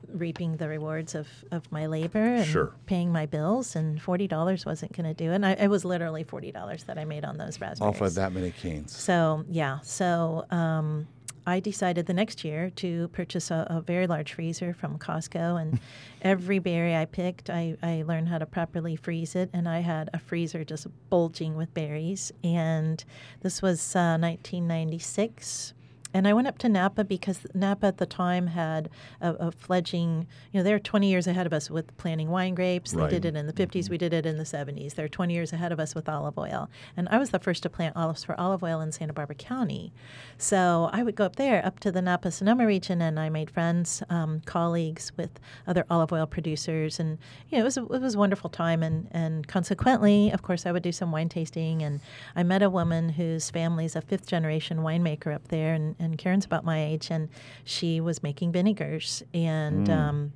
[0.07, 2.73] reaping the rewards of, of my labor and Sure.
[2.85, 3.75] paying my bills.
[3.75, 5.35] And $40 wasn't going to do it.
[5.35, 7.95] And I, it was literally $40 that I made on those raspberries.
[7.95, 8.95] Off of that many canes.
[8.95, 11.07] So yeah, so um,
[11.45, 15.79] I decided the next year to purchase a, a very large freezer from Costco, and
[16.21, 20.09] every berry I picked, I, I learned how to properly freeze it, and I had
[20.13, 22.33] a freezer just bulging with berries.
[22.43, 23.01] And
[23.41, 25.73] this was uh, 1996.
[26.17, 28.89] And I went up to Napa because Napa at the time had
[29.21, 32.95] a, a fledging, you know, they're 20 years ahead of us with planting wine grapes.
[32.95, 33.07] Right.
[33.07, 34.95] They did it in the 50s, we did it in the 70s.
[34.95, 36.71] They're 20 years ahead of us with olive oil.
[36.97, 39.93] And I was the first to plant olives for olive oil in Santa Barbara County.
[40.39, 43.51] So I would go up there, up to the Napa Sonoma region, and I made
[43.51, 46.99] friends, um, colleagues with other olive oil producers.
[46.99, 48.81] And, you know, it was a, it was a wonderful time.
[48.81, 51.83] And, and consequently, of course, I would do some wine tasting.
[51.83, 51.99] And
[52.35, 55.75] I met a woman whose family's a fifth generation winemaker up there.
[55.75, 57.09] And, and Karen's about my age.
[57.09, 57.29] And
[57.63, 59.23] she was making vinegars.
[59.33, 60.33] And, um,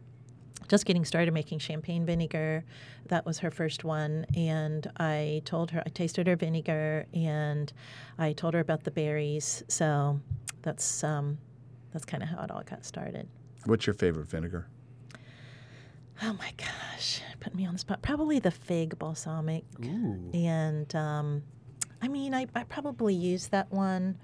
[0.67, 2.63] just getting started making champagne vinegar.
[3.07, 4.25] That was her first one.
[4.37, 7.71] And I told her, I tasted her vinegar and
[8.17, 9.63] I told her about the berries.
[9.67, 10.21] So
[10.61, 11.37] that's, um,
[11.91, 13.27] that's kind of how it all got started.
[13.65, 14.69] What's your favorite vinegar?
[16.23, 18.01] Oh my gosh, put me on the spot.
[18.01, 19.65] Probably the fig balsamic.
[19.83, 20.29] Ooh.
[20.33, 21.43] And um,
[22.01, 24.17] I mean, I, I probably use that one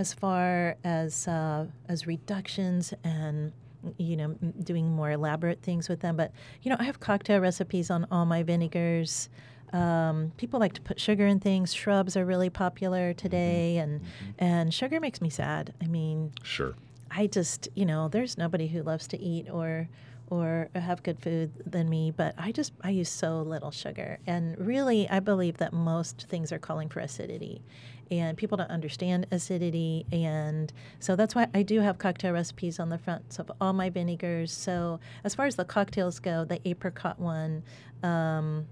[0.00, 3.52] as far as uh, as reductions and
[3.98, 4.28] you know
[4.62, 6.16] doing more elaborate things with them.
[6.16, 6.32] But
[6.62, 9.28] you know, I have cocktail recipes on all my vinegars.
[9.74, 11.72] Um, people like to put sugar in things.
[11.74, 14.00] Shrubs are really popular today, and
[14.38, 15.74] and sugar makes me sad.
[15.82, 16.74] I mean, Sure.
[17.10, 19.88] I just, you know, there's nobody who loves to eat or
[20.30, 24.18] or have good food than me, but I just I use so little sugar.
[24.26, 27.60] And really I believe that most things are calling for acidity.
[28.10, 32.88] And people don't understand acidity and so that's why I do have cocktail recipes on
[32.88, 34.52] the fronts of all my vinegars.
[34.52, 37.62] So as far as the cocktails go, the apricot one,
[38.02, 38.66] um,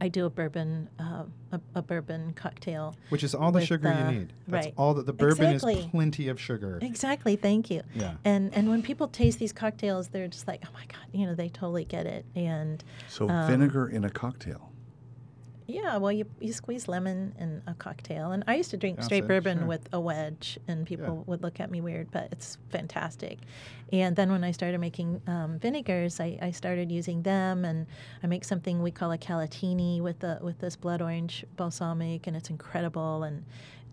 [0.00, 2.96] I do a bourbon, uh, a, a bourbon cocktail.
[3.10, 4.32] Which is all the sugar uh, you need.
[4.48, 4.74] That's right.
[4.76, 5.74] all that the bourbon Exactly.
[5.80, 6.80] is plenty of sugar.
[6.82, 7.36] Exactly.
[7.36, 7.82] Thank you.
[7.94, 8.14] Yeah.
[8.24, 11.36] And and when people taste these cocktails, they're just like, oh my god, you know,
[11.36, 12.24] they totally get it.
[12.34, 14.71] And So Um, vinegar in a cocktail.
[15.72, 19.06] Yeah, well, you you squeeze lemon in a cocktail, and I used to drink That's
[19.06, 19.66] straight it, bourbon sure.
[19.66, 21.24] with a wedge, and people Yeah.
[21.26, 23.38] would look at me weird, but it's fantastic.
[23.92, 27.86] And then when I started making um, vinegars, I, I started using them, and
[28.22, 32.36] I make something we call a calatini with the with this blood orange balsamic, and
[32.36, 33.22] it's incredible.
[33.24, 33.44] And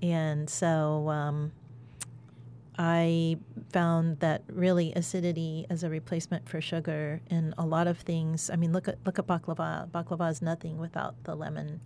[0.01, 1.09] and so.
[1.09, 1.51] Um,
[2.81, 3.35] I
[3.73, 8.49] found that really acidity as a replacement for sugar in a lot of things.
[8.49, 9.89] I mean, look at look at baklava.
[9.89, 11.81] Baklava is nothing without the lemon,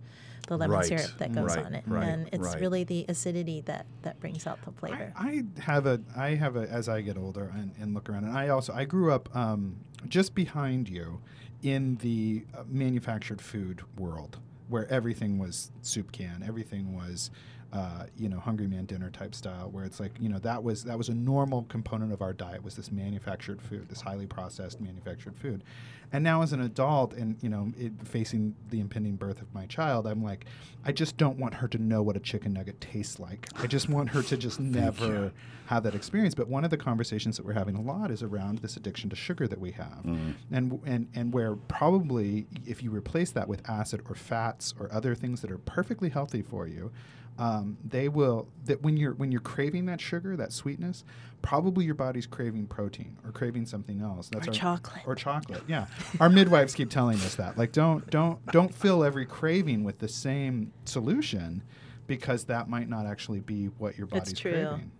[0.46, 2.60] the lemon Right, syrup that goes right, on it, right, and it's right.
[2.60, 5.12] really the acidity that that brings out the flavor.
[5.16, 8.24] I, I have a I have a as I get older and, and look around
[8.24, 9.78] and I also I grew up um,
[10.08, 11.20] just behind you
[11.60, 17.30] in the uh, manufactured food world where everything was soup can everything was
[17.74, 20.84] uh, you know hungry man dinner type style where it's like you know that was
[20.84, 24.80] that was a normal component of our diet was this manufactured food this highly processed
[24.80, 25.64] manufactured food.
[26.12, 29.66] And now as an adult and you know it, facing the impending birth of my
[29.66, 30.44] child i'm like
[30.84, 33.48] i just don't want her to know what a chicken nugget tastes like.
[33.56, 35.32] I just want her to just never
[35.66, 36.34] have that experience.
[36.34, 39.16] But one of the conversations that we're having a lot is around this addiction to
[39.16, 40.04] sugar that we have.
[40.52, 45.14] And and and where probably if you replace that with acid or fats or other
[45.14, 46.92] things that are perfectly healthy for you
[47.38, 51.04] um, they will that when you're when you're craving that sugar, that sweetness,
[51.42, 54.28] probably your body's craving protein or craving something else.
[54.32, 55.02] That's Or our- chocolate.
[55.06, 55.62] Or chocolate.
[55.66, 55.86] Yeah,
[56.20, 57.58] our midwives keep telling us that.
[57.58, 61.62] Like, don't don't don't fill every craving with the same solution,
[62.06, 64.52] because that might not actually be what your body's It's true.
[64.52, 64.90] craving.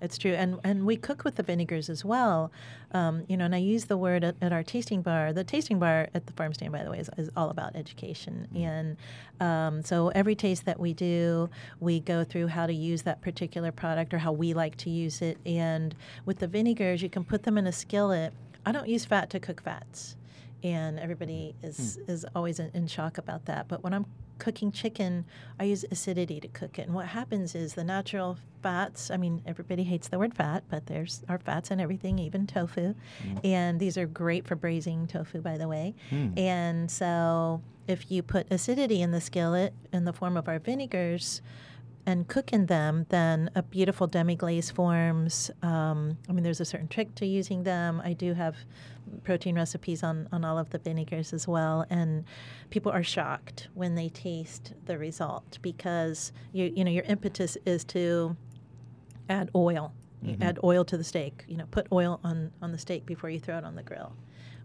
[0.00, 2.52] It's true, and and we cook with the vinegars as well.
[2.92, 5.32] Um, you know, and I use the word at, at our tasting bar.
[5.32, 8.48] The tasting bar at the farm stand, by the way, is, is all about education.
[8.54, 8.96] And
[9.40, 13.72] um, so every taste that we do, we go through how to use that particular
[13.72, 15.38] product or how we like to use it.
[15.44, 18.32] And with the vinegars, you can put them in a skillet.
[18.64, 20.16] I don't use fat to cook fats,
[20.62, 23.68] and everybody is is always in, in shock about that.
[23.68, 24.06] But when I'm
[24.38, 25.24] cooking chicken,
[25.58, 26.86] I use acidity to cook it.
[26.86, 30.86] And what happens is the natural fats, I mean, everybody hates the word fat, but
[30.86, 32.94] there's our fats in everything, even tofu.
[33.24, 33.44] Mm.
[33.44, 35.94] And these are great for braising tofu, by the way.
[36.10, 36.38] Hmm.
[36.38, 41.40] And so if you put acidity in the skillet in the form of our vinegars,
[42.06, 45.50] and cook in them, then a beautiful demi glaze forms.
[45.62, 48.00] Um, I mean, there's a certain trick to using them.
[48.02, 48.56] I do have
[49.24, 52.24] protein recipes on, on all of the vinegars as well, and
[52.70, 57.84] people are shocked when they taste the result because you you know your impetus is
[57.84, 58.36] to
[59.28, 61.44] add oil, You add oil to the steak.
[61.46, 64.12] You know, put oil on on the steak before you throw it on the grill.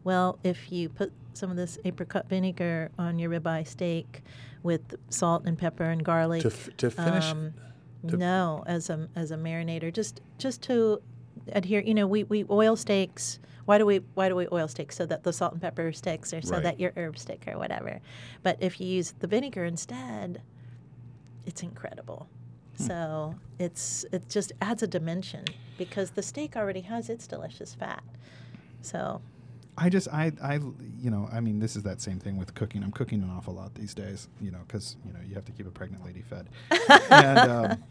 [0.03, 4.21] Well, if you put some of this apricot vinegar on your ribeye steak
[4.63, 7.53] with salt and pepper and garlic, To, f- to finish, um,
[8.07, 11.01] to- no, as a as a marinator, just just to
[11.51, 11.81] adhere.
[11.81, 13.39] You know, we, we oil steaks.
[13.65, 16.33] Why do we why do we oil steaks so that the salt and pepper sticks,
[16.33, 16.63] or so Right.
[16.63, 17.99] that your herb stick, or whatever?
[18.41, 20.41] But if you use the vinegar instead,
[21.45, 22.27] it's incredible.
[22.77, 22.83] Hmm.
[22.83, 25.45] So it's it just adds a dimension
[25.77, 28.03] because the steak already has its delicious fat.
[28.81, 29.21] So
[29.77, 30.55] I just, I, I,
[30.99, 32.83] you know, I mean, this is that same thing with cooking.
[32.83, 35.51] I'm cooking an awful lot these days, you know, because you know you have to
[35.51, 36.47] keep a pregnant lady fed,
[37.09, 37.83] and um,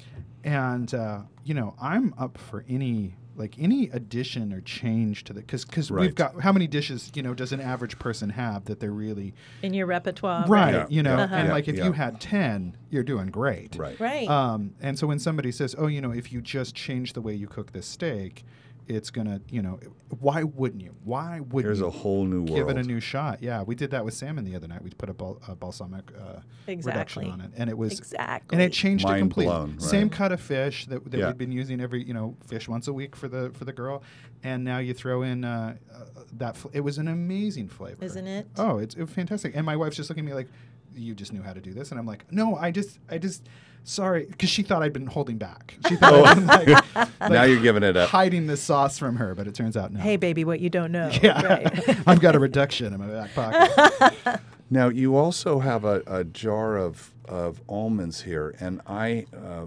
[0.45, 5.41] and uh, you know, I'm up for any like any addition or change to the
[5.41, 6.03] because because Right.
[6.03, 9.35] we've got how many dishes you know does an average person have that they're really
[9.63, 11.85] in your repertoire, right, Yeah, you know, yeah, and yeah, like if yeah.
[11.87, 13.99] you had ten, you're doing great, right.
[13.99, 14.29] Right.
[14.29, 17.35] um, and so when somebody says, "Oh, you know, if you just change the way
[17.35, 18.45] you cook this steak,
[18.89, 19.79] it's gonna, you know,
[20.21, 20.95] why wouldn't you?
[21.05, 22.79] Why wouldn't Here's you a whole new give world.
[22.79, 24.83] it a new shot?" Yeah, we did that with salmon the other night.
[24.83, 28.55] We put a, bal- a balsamic uh, reduction on it, and it was exactly.
[28.57, 29.53] and it changed it Mind completely.
[29.53, 31.29] blown, Same cut of fish that, that Yeah.
[31.29, 34.03] we'd been using every, you know, fish once a week for the for the girl,
[34.43, 36.57] and now you throw in uh, uh, that.
[36.57, 38.47] Fl- it was an amazing flavor, Isn't it?
[38.57, 39.57] Oh, it's, it's fantastic.
[39.57, 40.49] And my wife's just looking at me like,
[40.95, 43.49] "You just knew how to do this," and I'm like, "No, I just, I just."
[43.85, 45.75] Sorry, because she thought I'd been holding back.
[45.89, 46.47] She thought I'd been
[47.21, 48.07] like, now you're giving it a.
[48.07, 49.99] hiding the sauce from her, but it turns out no.
[50.01, 51.11] Hey, baby, what you don't know.
[51.23, 51.99] yeah, Right.
[52.07, 54.41] I've got a reduction in my back pocket.
[54.71, 59.67] Now you also have a, a jar of, of almonds here, and I, uh,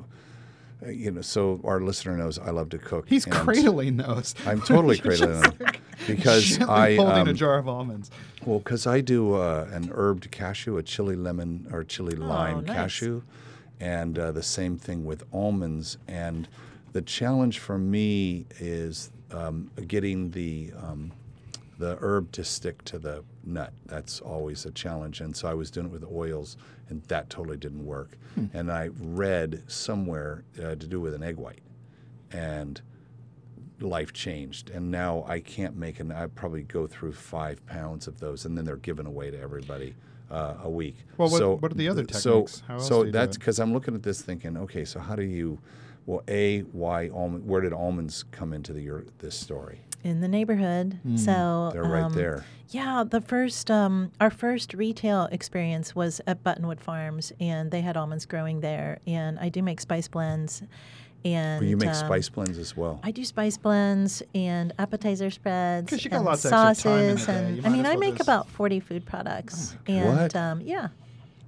[0.89, 3.07] you know, so our listener knows I love to cook.
[3.09, 4.33] He's cradling those.
[4.47, 8.09] I'm totally cradling them like because gently I holding a um, jar of almonds.
[8.45, 12.61] Well, because I do uh, an herbed cashew, a chili lemon or chili lime Oh,
[12.61, 12.75] nice.
[12.75, 13.21] cashew,
[13.79, 15.97] and uh, the same thing with almonds.
[16.07, 16.47] And
[16.93, 21.11] the challenge for me is um, getting the um,
[21.77, 23.73] the herb to stick to the nut.
[23.85, 25.19] That's always a challenge.
[25.19, 26.55] And so I was doing it with oils,
[26.89, 28.17] and that totally didn't work.
[28.53, 31.61] And I read somewhere uh, to do with an egg white,
[32.31, 32.81] and
[33.81, 38.19] life changed and now i can't make an i probably go through five pounds of
[38.19, 39.93] those and then they're given away to everybody
[40.31, 42.63] uh, a week Well, what- so what are the other so techniques?
[42.67, 45.15] How else so do you that's because i'm looking at this thinking okay so how
[45.15, 45.59] do you
[46.05, 50.27] well a why almond where did almonds come into the your this story in the
[50.27, 50.99] neighborhood.
[51.15, 56.21] So Hmm, they're right um, there Yeah, the first um, our first retail experience was
[56.27, 58.99] at Buttonwood Farms, and they had almonds growing there.
[59.07, 60.61] And I do make spice blends,
[61.25, 65.29] and Well, you make um, spice blends as well I do spice blends and appetizer
[65.31, 67.33] spreads 'Cause you got and lots of sauces, time in the day.
[67.33, 70.35] and You I mean as I make just- about forty food products, Oh and What?
[70.35, 70.89] Um, yeah,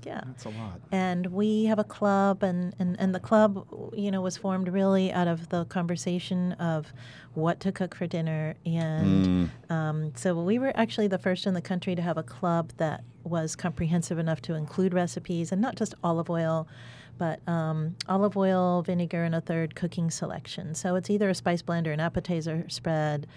[0.03, 0.21] yeah.
[0.25, 0.79] That's a lot.
[0.91, 5.11] And we have a club, and, and, and the club, you know, was formed really
[5.11, 6.93] out of the conversation of
[7.33, 8.55] what to cook for dinner.
[8.65, 9.71] And Mm.
[9.71, 13.03] um, so we were actually the first in the country to have a club that
[13.23, 16.67] was comprehensive enough to include recipes and not just olive oil,
[17.17, 20.75] but um, olive oil, vinegar, and a third cooking selection.
[20.75, 23.27] So it's either a spice blend or an appetizer spread.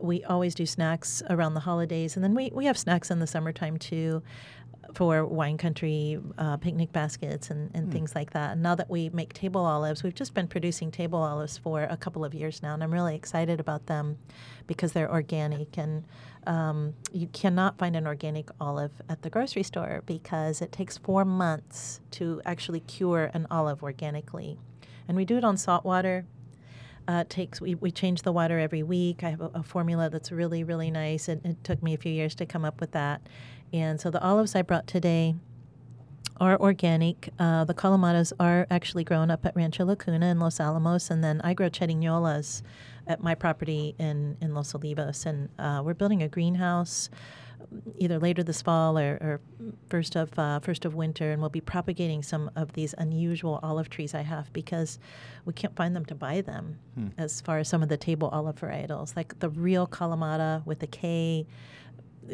[0.00, 3.26] We always do snacks around the holidays, and then we, we have snacks in the
[3.26, 4.22] summertime too
[4.94, 8.52] for wine country uh, picnic baskets and, and things like that.
[8.52, 11.96] And now that we make table olives, we've just been producing table olives for a
[11.96, 14.18] couple of years now, and I'm really excited about them
[14.66, 15.78] because they're organic.
[15.78, 16.04] And
[16.50, 21.24] um, you cannot find an organic olive at the grocery store because it takes four
[21.24, 24.58] months to actually cure an olive organically.
[25.06, 26.26] And we do it on salt water.
[27.06, 29.22] Uh, takes we, we change the water every week.
[29.22, 32.12] I have a, a formula that's really really nice, and it took me a few
[32.12, 33.22] years to come up with that.
[33.72, 35.36] And so the olives I brought today
[36.40, 37.30] are organic.
[37.38, 41.40] Uh, the Kalamatas are actually grown up at Rancho Lacuna in Los Alamos, and then
[41.42, 42.62] I grow Cerignolas
[43.06, 45.26] at my property in, in Los Olivos.
[45.26, 47.10] And uh, we're building a greenhouse
[47.98, 49.40] either later this fall or, or
[49.88, 53.90] first of uh, first of winter, and we'll be propagating some of these unusual olive
[53.90, 54.98] trees I have because
[55.44, 56.78] we can't find them to buy them.
[57.18, 60.86] As far as some of the table olive varietals, like the real Kalamata with a
[60.86, 61.46] K,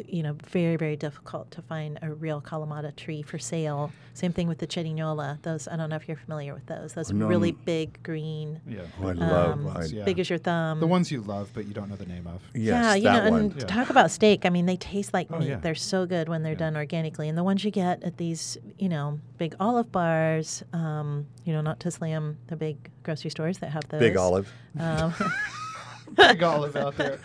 [0.07, 3.91] you know, very very difficult to find a real Kalamata tree for sale.
[4.13, 5.41] Same thing with the Cerignola.
[5.43, 6.93] Those I don't know if you're familiar with those.
[6.93, 8.81] Those No, really big green, Yeah.
[9.01, 9.51] Oh, I love.
[9.59, 10.03] Um, I, Yeah.
[10.05, 10.79] big as your thumb.
[10.79, 12.41] The ones you love, but you don't know the name of.
[12.53, 13.41] yes, yeah, you that know, one.
[13.41, 13.65] and Yeah.
[13.65, 14.45] talk about steak.
[14.45, 15.49] I mean, they taste like Oh, meat.
[15.49, 15.57] yeah.
[15.57, 16.59] They're so good when they're Yeah.
[16.59, 17.29] done organically.
[17.29, 21.61] And the ones you get at these, you know, big olive bars, um, you know,
[21.61, 23.99] not to slam the big grocery stores that have those.
[23.99, 24.51] Big olive.
[24.79, 25.13] Um,
[26.15, 27.19] Big olive out there.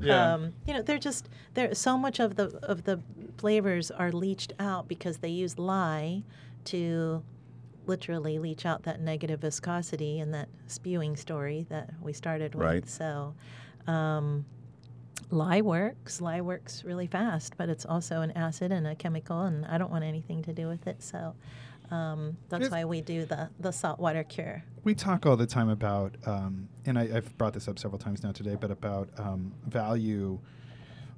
[0.00, 0.34] Yeah.
[0.34, 1.74] um, you know, they're just there.
[1.74, 3.00] So much of the of the
[3.38, 6.22] flavors are leached out because they use lye
[6.66, 7.22] to
[7.86, 12.64] literally leach out that negative viscosity and that spewing story that we started with.
[12.66, 12.88] Right.
[12.88, 13.34] So,
[13.86, 14.44] um,
[15.30, 16.20] lye works.
[16.20, 19.90] Lye works really fast, but it's also an acid and a chemical, and I don't
[19.90, 21.02] want anything to do with it.
[21.02, 21.34] So.
[21.90, 24.64] Um, that's It's- why we do the, the saltwater cure.
[24.84, 28.22] we talk all the time about, um, and I, I've brought this up several times
[28.22, 30.38] now today, but about um, value.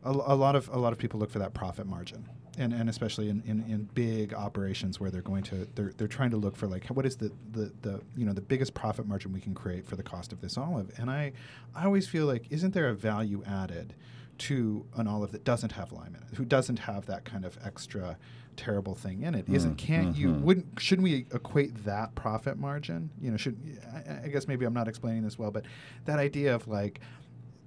[0.05, 2.25] A, a lot of a lot of people look for that profit margin,
[2.57, 6.31] and, and especially in, in, in big operations where they're going to they're, they're trying
[6.31, 9.33] to look for like what is the, the, the you know the biggest profit margin
[9.33, 11.33] we can create for the cost of this olive, and I
[11.75, 13.95] I always feel like isn't there a value added
[14.39, 17.59] to an olive that doesn't have lime in it, who doesn't have that kind of
[17.65, 18.17] extra
[18.59, 19.49] terrible thing in it?
[19.49, 20.41] Isn't can't you mhm.
[20.43, 23.11] wouldn't shouldn't we equate that profit margin?
[23.21, 23.57] You know, should
[23.95, 25.65] I, I guess maybe I'm not explaining this well, but
[26.05, 27.01] that idea of like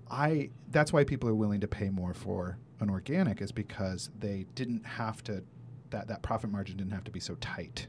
[0.09, 4.45] I that's why people are willing to pay more for an organic is because they
[4.53, 5.43] didn't have to
[5.91, 7.87] that that profit margin didn't have to be so tight.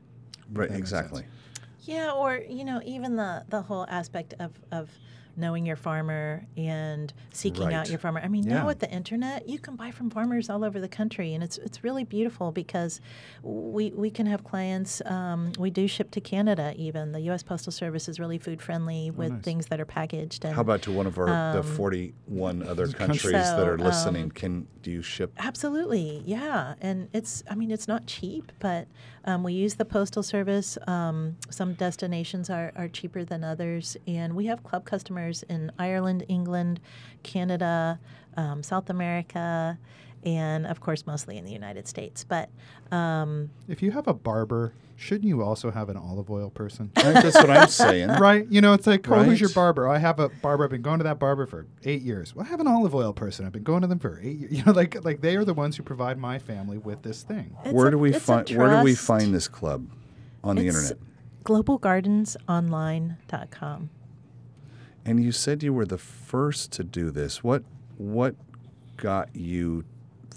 [0.52, 1.06] Right, That makes sense.
[1.06, 1.24] exactly.
[1.80, 4.88] Yeah, or you know, even the the whole aspect of of
[5.36, 7.74] knowing your farmer and seeking Right.
[7.74, 8.20] out your farmer.
[8.22, 8.54] I mean, Yeah.
[8.60, 11.58] now with the internet, you can buy from farmers all over the country, and it's
[11.58, 13.00] it's really beautiful because
[13.42, 15.00] we we can have clients.
[15.06, 16.74] Um, we do ship to Canada.
[16.76, 17.42] Even the U.S.
[17.42, 19.44] Postal Service is really food friendly with Oh, nice.
[19.44, 20.44] things that are packaged.
[20.44, 23.22] And How about to one of our the Um, 41 other countries.
[23.22, 24.24] countries that are listening?
[24.24, 25.32] um, Can do you ship?
[25.38, 28.88] Absolutely, yeah, and it's I mean it's not cheap, but
[29.24, 30.76] um, we use the postal service.
[30.88, 36.24] Um, some destinations are, are cheaper than others, and we have club customers in Ireland,
[36.28, 36.80] England,
[37.22, 37.98] Canada,
[38.36, 39.78] um, South America,
[40.24, 42.24] and of course mostly in the United States.
[42.24, 42.48] But
[42.90, 46.90] um, If you have a barber, shouldn't you also have an olive oil person?
[46.94, 48.08] That's what I'm saying.
[48.08, 48.46] right?
[48.48, 49.88] You know, it's like, oh, who's your barber?
[49.88, 50.62] I have a barber.
[50.64, 52.34] I've been going to that barber for eight years.
[52.36, 53.44] Well, I have an olive oil person.
[53.46, 54.52] I've been going to them for eight years.
[54.52, 57.56] You know, like like they are the ones who provide my family with this thing.
[57.64, 59.86] it's Where a- do we it's find Where do we find this club
[60.44, 60.98] on the internet?
[61.44, 63.90] globalgardensonline.com.
[65.04, 67.42] And you said you were the first to do this.
[67.42, 67.64] What
[67.98, 68.34] what
[68.96, 69.84] got you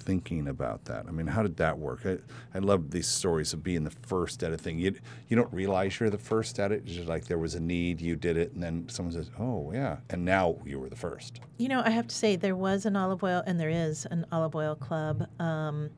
[0.06, 1.06] thinking about that?
[1.08, 2.06] I mean, how did that work?
[2.06, 2.18] I,
[2.54, 4.80] I love these stories of being the first at a thing.
[4.80, 4.96] You
[5.28, 6.84] you don't realize you're the first at it.
[6.86, 9.72] It's just like there was a need, you did it, and then someone says, "Oh,
[9.74, 11.42] yeah," and now you were the first.
[11.58, 14.26] You know, I have to say there was an olive oil, and there is an
[14.32, 15.90] olive oil club, um,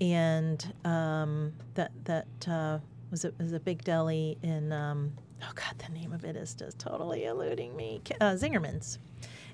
[0.00, 2.78] and um, that that uh,
[3.10, 4.72] was a, was a big deli in.
[4.72, 5.12] Um,
[5.42, 8.00] oh God, the name of it is just totally eluding me.
[8.20, 8.98] Uh, Zingerman's.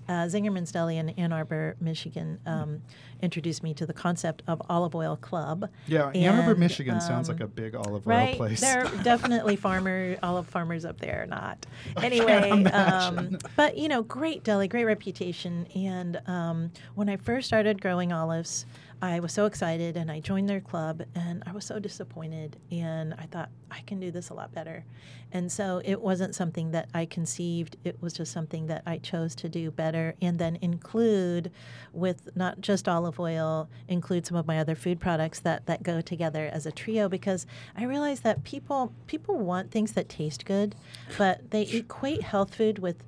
[0.09, 2.81] Uh, Zingerman's Deli in Ann Arbor, Michigan, um,
[3.23, 5.69] introduced me to the concept of olive oil club.
[5.89, 8.61] Yeah, Ann Arbor, And, Michigan sounds like um, a big olive oil Right, place.
[8.61, 11.27] there are definitely farmer olive farmers up there.
[11.29, 11.67] Not
[12.01, 15.67] anyway, um, but you know, great deli, great reputation.
[15.75, 18.65] And um, when I first started growing olives,
[19.03, 22.57] I was so excited, and I joined their club, and I was so disappointed.
[22.71, 24.85] And I thought I can do this a lot better.
[25.33, 27.77] And so it wasn't something that I conceived.
[27.85, 31.51] It was just something that I chose to do better, and then include
[31.93, 36.01] with not just olive oil, include some of my other food products that that go
[36.01, 37.09] together as a trio.
[37.09, 40.75] Because I realized that people people want things that taste good,
[41.19, 43.05] but they equate health food with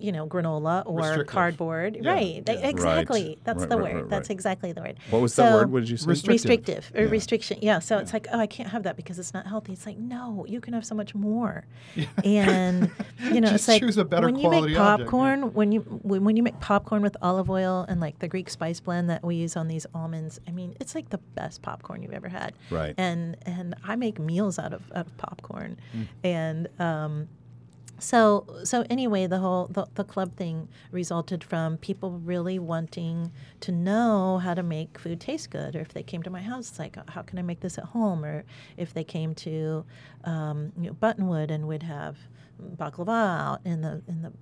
[0.00, 1.98] you know, granola or cardboard.
[2.00, 2.42] Yeah, Right.
[2.46, 2.54] Yeah.
[2.68, 3.28] Exactly.
[3.28, 3.38] Right.
[3.44, 4.10] That's Right, the right, word.
[4.10, 4.96] That's exactly the word.
[5.10, 5.72] What was so, that word?
[5.72, 6.06] What did you say?
[6.08, 7.08] Restrict- restrictive or Yeah.
[7.10, 7.58] restriction.
[7.60, 7.78] Yeah.
[7.78, 9.72] So it's like, oh, I can't have that because it's not healthy.
[9.72, 11.66] It's like, no, you can have so much more.
[12.24, 12.90] And
[13.32, 15.80] you know, it's like choose a better when you quality make object, popcorn, when you
[15.80, 19.22] when, when you make popcorn with olive oil and like the Greek spice blend that
[19.24, 22.54] we use on these almonds, I mean, it's like the best popcorn you've ever had.
[22.70, 22.94] Right.
[22.98, 26.06] And and I make meals out of out of popcorn, Mm.
[26.24, 27.28] and um,
[28.04, 33.72] so so anyway the whole the, the club thing resulted from people really wanting to
[33.72, 35.74] know how to make food taste good.
[35.74, 37.84] Or if they came to my house it's like how can i make this at
[37.84, 38.24] home?
[38.24, 38.44] Or
[38.76, 39.84] if they came to
[40.24, 42.16] um, you know, buttonwood and would have
[42.76, 44.32] baklava out in the in the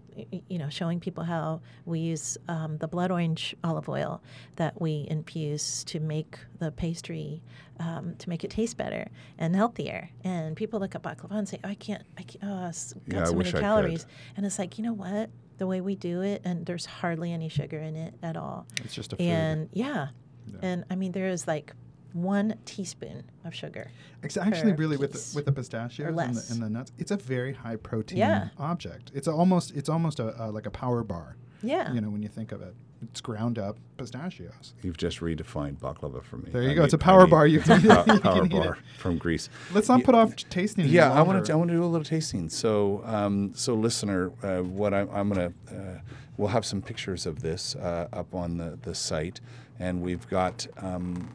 [0.48, 4.22] you know showing people how we use um, the blood orange olive oil
[4.56, 7.42] that we infuse to make the pastry
[7.80, 9.08] um, to make it taste better
[9.38, 12.92] and healthier and people look at baklava and say I can't I can't oh, it's
[13.08, 14.06] got Yeah, so many calories
[14.36, 17.48] and it's like you know what the way we do it and there's hardly any
[17.48, 19.24] sugar in it at all It's just a food.
[19.26, 20.08] and yeah.
[20.46, 20.58] Yeah.
[20.62, 21.72] and I mean there is like
[22.12, 23.90] one teaspoon of sugar
[24.22, 27.10] Ex- Actually, per really, with the, with the pistachios and the, and the nuts, it's
[27.10, 28.48] a very high protein Yeah.
[28.58, 29.10] object.
[29.14, 31.36] It's almost it's almost a, a like a power bar.
[31.62, 34.74] yeah You know, when you think of it, it's ground up pistachios.
[34.82, 36.50] You've just redefined baklava for me.
[36.52, 36.84] There you I go.
[36.84, 37.46] It's a need- I power need bar.
[37.48, 38.62] You can, pow- you power can eat it.
[38.62, 39.48] bar from Greece.
[39.74, 40.84] Let's not Yeah, put off tasting.
[40.84, 41.52] any Yeah, I want to.
[41.52, 42.48] I want to do a little tasting.
[42.48, 45.98] So, um, so listener, uh, what I'm, I'm gonna, uh,
[46.36, 49.40] we'll have some pictures of this uh, up on the, the site,
[49.80, 51.28] and we've got um,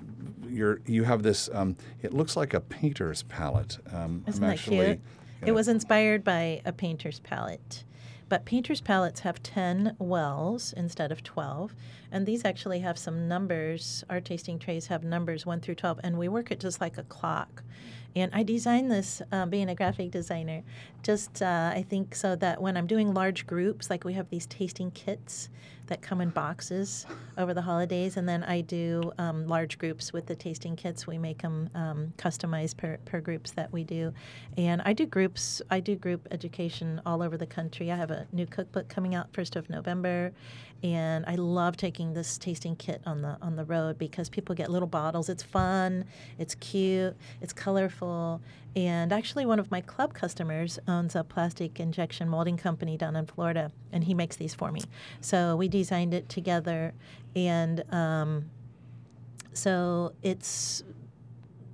[0.49, 0.81] your.
[0.85, 1.49] You have this.
[1.53, 3.77] Um, it looks like a painter's palette.
[3.91, 4.99] Um, Isn't I'm that actually, cute?
[5.45, 7.83] It was inspired by a painter's palette.
[8.29, 11.73] But painter's palettes have 10 wells instead of 12.
[12.11, 14.03] And these actually have some numbers.
[14.09, 16.01] Our tasting trays have numbers 1 through 12.
[16.03, 17.63] And we work it just like a clock.
[18.21, 20.63] And I designed this, uh, being a graphic designer,
[21.03, 24.47] just uh, I think so that when I'm doing large groups, like we have these
[24.47, 25.49] tasting kits
[25.85, 27.05] that come in boxes
[27.37, 31.07] over the holidays, and then I do um, large groups with the tasting kits.
[31.07, 34.11] We make them um, customized per, per groups that we do,
[34.57, 35.61] and I do groups.
[35.69, 37.91] I do group education all over the country.
[37.91, 40.33] I have a new cookbook coming out first of November,
[40.83, 44.69] and I love taking this tasting kit on the on the road because people get
[44.69, 45.29] little bottles.
[45.29, 46.05] It's fun,
[46.37, 48.41] it's cute, it's colorful,
[48.75, 53.25] and actually one of my club customers owns a plastic injection molding company down in
[53.25, 54.81] Florida, and he makes these for me.
[55.21, 56.93] So we designed it together,
[57.35, 58.49] and um,
[59.53, 60.83] so it's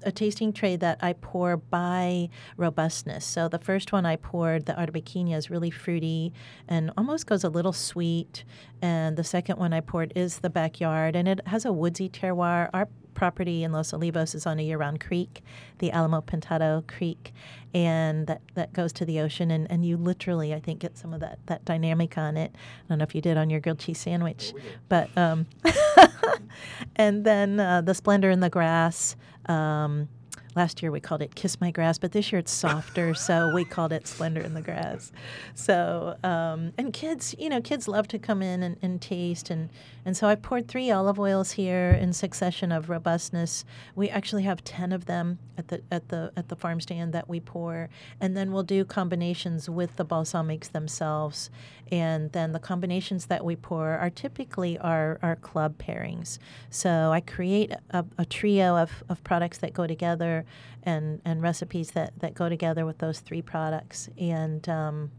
[0.06, 3.26] a tasting tray that I pour by robustness.
[3.26, 6.34] So the first one I poured, the Arbequina, is really fruity
[6.68, 8.44] and almost goes a little sweet.
[8.82, 12.70] And the second one I poured is the backyard, and it has a woodsy terroir.
[12.74, 15.44] Our property in Los Olivos is on a year-round creek,
[15.80, 17.34] the Alamo Pintado Creek,
[17.74, 19.52] and that, that goes to the ocean.
[19.52, 22.54] And, and you literally, I think, get some of that, that dynamic on it.
[22.56, 24.54] I don't know if you did on your grilled cheese sandwich,
[24.90, 25.48] but um,
[26.96, 29.16] and then uh, the splendor in the grass.
[29.48, 30.08] Um,
[30.56, 33.66] last year we called it Kiss My Grass, but this year it's softer, so we
[33.66, 35.12] called it Splendor in the Grass.
[35.56, 39.50] So, um, and kids, you know, kids love to come in and, and taste.
[39.50, 39.70] And,
[40.06, 43.66] and so I poured three olive oils here in succession of robustness.
[43.96, 47.30] We actually have 10 of them at the, at the, at the farm stand that
[47.30, 47.90] we pour.
[48.20, 51.50] And then we'll do combinations with the balsamics themselves.
[51.92, 56.40] And then the combinations that we pour are typically our, our club pairings.
[56.70, 60.46] So I create a, a trio of, of products that go together
[60.84, 64.10] and, and recipes that, that go together with those three products.
[64.18, 65.12] And um,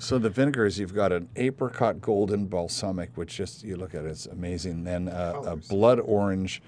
[0.00, 4.08] So the vinegars, you've got an apricot golden balsamic, which just you look at it,
[4.08, 4.84] it's amazing.
[4.84, 6.62] Then uh, a blood orange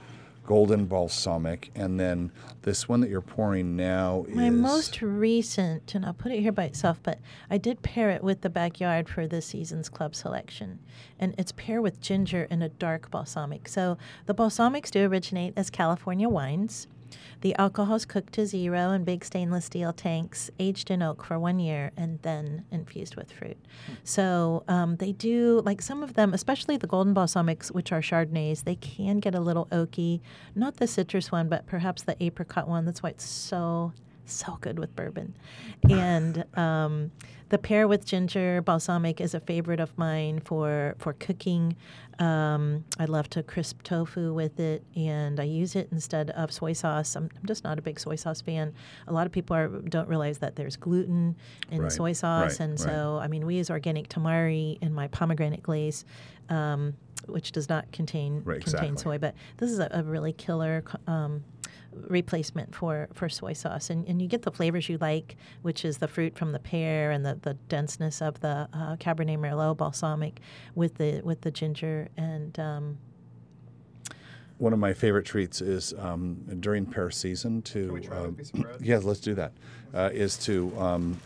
[0.47, 2.31] golden balsamic, and then
[2.63, 6.53] this one that you're pouring now is my most recent, and I'll put it here
[6.53, 7.19] by itself, but
[7.51, 10.81] I did pair it with the backyard for this season's club selection.
[11.19, 13.69] And it's paired with ginger and a dark balsamic.
[13.69, 16.87] So the balsamics do originate as California wines.
[17.41, 21.59] The alcohol's cooked to zero in big stainless steel tanks, aged in oak for one
[21.59, 23.59] year, and then infused with fruit.
[24.03, 28.65] So um, they do, like some of them, especially the golden balsamics, which are Chardonnays,
[28.65, 30.21] they can get a little oaky.
[30.55, 32.85] Not the citrus one, but perhaps the apricot one.
[32.85, 33.93] That's why it's so
[34.27, 35.35] so good with bourbon.
[35.89, 37.11] And um,
[37.51, 41.77] the pear with ginger balsamic is a favorite of mine for for cooking.
[42.19, 46.73] Um, I love to crisp tofu with it, and I use it instead of soy
[46.73, 47.17] sauce.
[47.17, 48.73] I'm, I'm just not a big soy sauce fan.
[49.09, 51.35] A lot of people are, don't realize that there's gluten
[51.71, 52.89] in Right, soy sauce, right, and right.
[52.89, 56.05] so I mean we use organic tamari in my pomegranate glaze.
[56.49, 56.95] Um,
[57.27, 58.97] which does not contain contain exactly.
[58.99, 61.43] soy, but this is a, a really killer um,
[62.09, 63.91] replacement for, for soy sauce.
[63.91, 67.11] And, and you get the flavors you like, which is the fruit from the pear
[67.11, 70.41] and the, the denseness of the uh, Cabernet Merlot balsamic
[70.75, 72.99] with the with the ginger and um,
[74.59, 77.87] One of my favorite treats is um, during pear season to.
[77.87, 78.77] Can we try uh, a piece of bread?
[78.81, 79.53] yeah, let's do that.
[79.93, 81.19] Uh, is to um,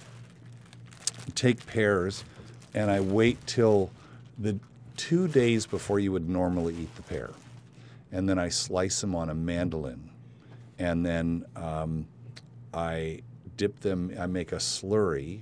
[1.35, 2.25] take pears,
[2.75, 3.91] and I wait till
[4.39, 4.59] the
[4.97, 7.31] two days before you would normally eat the pear,
[8.13, 10.08] and then I slice them on a mandolin,
[10.79, 12.07] and then um,
[12.73, 13.23] I
[13.57, 14.15] dip them.
[14.19, 15.41] I make a slurry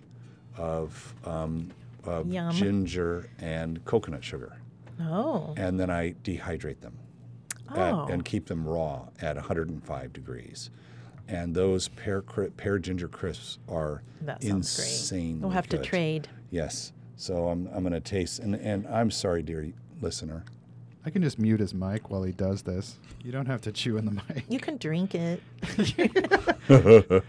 [0.56, 1.70] of, um,
[2.04, 4.56] of ginger and coconut sugar,
[5.00, 6.96] oh and then I dehydrate them
[7.74, 10.70] oh at, and keep them raw at 105 degrees.
[11.28, 14.02] And those pear pear ginger crisps are
[14.40, 15.32] insane.
[15.32, 15.42] great.
[15.42, 16.28] We'll have to trade.
[16.50, 16.92] Yes.
[17.16, 20.44] So I'm, I'm going to taste, and, and I'm sorry, dear listener.
[21.06, 22.96] I can just mute his mic while he does this.
[23.22, 24.44] You don't have to chew in the mic.
[24.48, 25.40] You can drink it.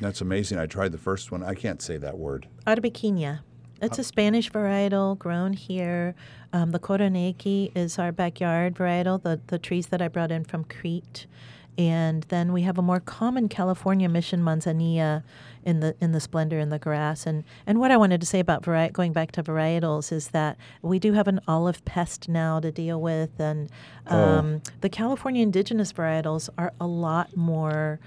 [0.00, 0.58] That's amazing.
[0.58, 1.42] I tried the first one.
[1.42, 2.46] I can't say that word.
[2.66, 3.40] Arbequina.
[3.80, 6.14] It's a Spanish varietal grown here.
[6.52, 10.64] Um, the Koroneiki is our backyard varietal, the, the trees that I brought in from
[10.64, 11.26] Crete.
[11.78, 15.22] And then we have a more common California Mission manzanilla
[15.62, 17.24] in the in the splendor in the grass.
[17.24, 18.62] And and what I wanted to say about
[18.92, 23.00] going back to varietals is that we do have an olive pest now to deal
[23.00, 23.70] with, and
[24.08, 28.00] um, the California indigenous varietals are a lot more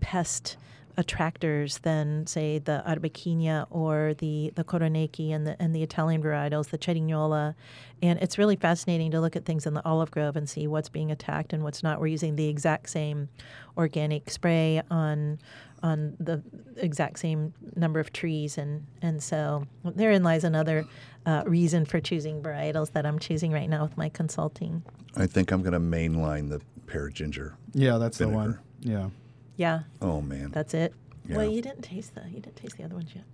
[0.00, 0.56] pest
[0.96, 6.70] attractors than say the Arbequina or the the Koroneiki and the and the Italian varietals,
[6.70, 7.54] the Cerignola,
[8.02, 10.88] and it's really fascinating to look at things in the olive grove and see what's
[10.88, 12.00] being attacked and what's not.
[12.00, 13.28] We're using the exact same
[13.76, 15.38] organic spray on
[15.82, 16.42] on the
[16.76, 20.86] exact same number of trees, and and so therein lies another
[21.26, 24.82] uh, reason for choosing varietals that I'm choosing right now with my consulting.
[25.16, 27.56] I think I'm going to mainline the pear ginger.
[27.72, 28.58] Yeah, that's the one.
[28.80, 29.10] Yeah.
[29.56, 30.94] Yeah, Oh man, that's it.
[31.28, 33.24] Well, you didn't taste the you didn't taste the other ones yet.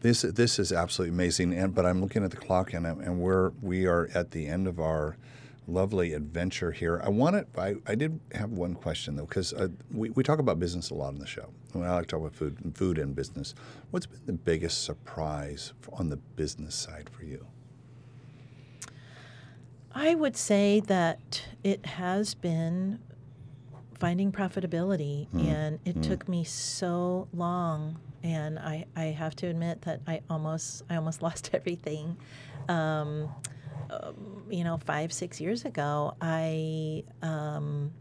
[0.00, 1.52] this this is absolutely amazing.
[1.54, 4.46] And but I'm looking at the clock, and I'm- and we're we are at the
[4.46, 5.16] end of our
[5.68, 7.00] lovely adventure here.
[7.04, 10.58] I wanted I, I did have one question though because uh, we we talk about
[10.58, 11.50] business a lot on the show.
[11.72, 13.54] When I like to talk about food food and business.
[13.92, 17.46] What's been the biggest surprise on the business side for you?
[19.92, 23.00] I would say that it has been
[24.00, 28.00] finding profitability, and it took me so long.
[28.22, 32.16] And I, I have to admit that I almost I almost lost everything.
[32.68, 33.28] Um,
[33.90, 37.92] um, you know, five six years ago, I um,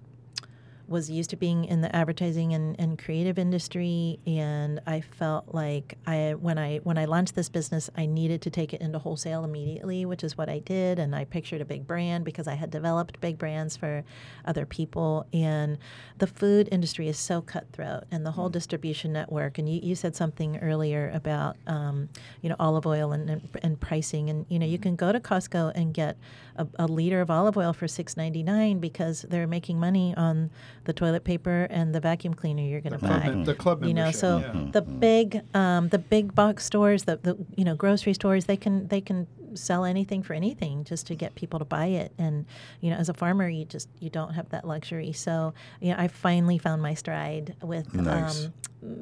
[0.90, 5.98] was used to being in the advertising and, and creative industry and I felt like
[6.08, 9.44] I when I when I launched this business I needed to take it into wholesale
[9.44, 12.72] immediately which is what I did and I pictured a big brand because I had
[12.72, 14.04] developed big brands for
[14.46, 15.78] other people and
[16.18, 20.16] the food industry is so cutthroat and the whole distribution network and you, you said
[20.16, 22.10] something earlier about um,
[22.42, 25.20] you know olive oil and, and, and pricing and you know you can go to
[25.20, 26.18] Costco and get
[26.56, 30.50] a, a liter of olive oil for six ninety nine because they're making money on
[30.86, 33.28] the toilet paper and the vacuum cleaner you're going to buy.
[33.28, 34.68] mem- the club You know, so yeah.
[34.72, 38.88] the big um, the big box stores, the, the you know grocery stores, they can
[38.88, 42.12] they can sell anything for anything just to get people to buy it.
[42.18, 42.46] And
[42.82, 45.12] you know, as a farmer, you just you don't have that luxury.
[45.12, 48.46] So you know, I finally found my stride with Nice.
[48.46, 48.54] um,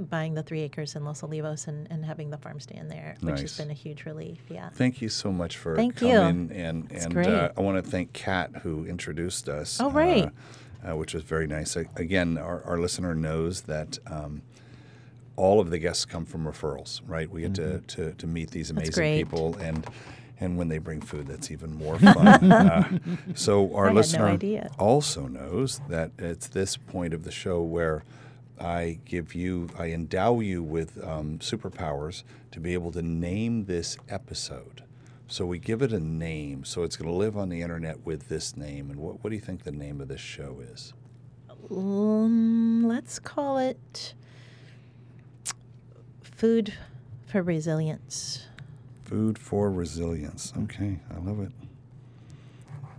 [0.09, 3.31] buying the three acres in Los Olivos and, and having the farm stand there, which
[3.31, 3.41] Nice.
[3.41, 4.39] has been a huge relief.
[4.49, 4.69] Yeah.
[4.69, 6.13] Thank you so much for Thank you.
[6.13, 9.79] coming and and uh, I want to thank Kat who introduced us.
[9.79, 10.25] Oh, right.
[10.25, 10.29] uh,
[10.91, 11.75] uh, which was very nice.
[11.75, 14.41] Again, our, our listener knows that um,
[15.37, 17.29] all of the guests come from referrals, right?
[17.29, 19.87] We get to, to, to meet these amazing people, and
[20.39, 22.27] and when they bring food, that's even more fun.
[22.51, 22.99] uh,
[23.33, 28.03] so our had no listener also knows that it's this point of the show where
[28.59, 33.97] I give you, I endow you with um, superpowers to be able to name this
[34.09, 34.83] episode.
[35.27, 38.29] So we give it a name, so it's going to live on the internet with
[38.29, 38.89] this name.
[38.89, 40.93] And what, what do you think the name of this show is?
[41.69, 44.13] Um, let's call it
[46.37, 46.73] food
[47.25, 48.45] for resilience.
[49.03, 50.53] Food for resilience.
[50.63, 51.51] Okay, I love it.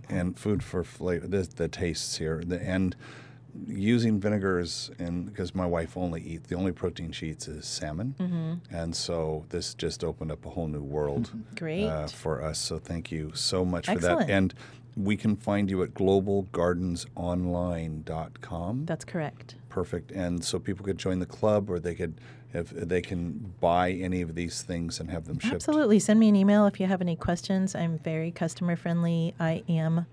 [0.09, 1.25] And food for flavor.
[1.27, 2.43] The, the tastes here.
[2.45, 2.95] The and
[3.67, 8.61] using vinegars and because my wife only eats the only protein she eats is salmon,
[8.71, 11.85] and so this just opened up a whole new world Great.
[11.85, 12.59] uh, for us.
[12.59, 14.27] So thank you so much for Excellent.
[14.27, 14.33] that.
[14.33, 14.53] And
[14.95, 18.85] we can find you at globalgardensonline.com.
[18.85, 19.55] That's correct.
[19.69, 20.11] Perfect.
[20.11, 22.19] And so people could join the club, or they could,
[22.53, 25.55] if they can buy any of these things and have them shipped.
[25.55, 25.99] Absolutely.
[25.99, 27.75] Send me an email if you have any questions.
[27.75, 29.35] I'm very customer friendly.
[29.39, 30.05] I am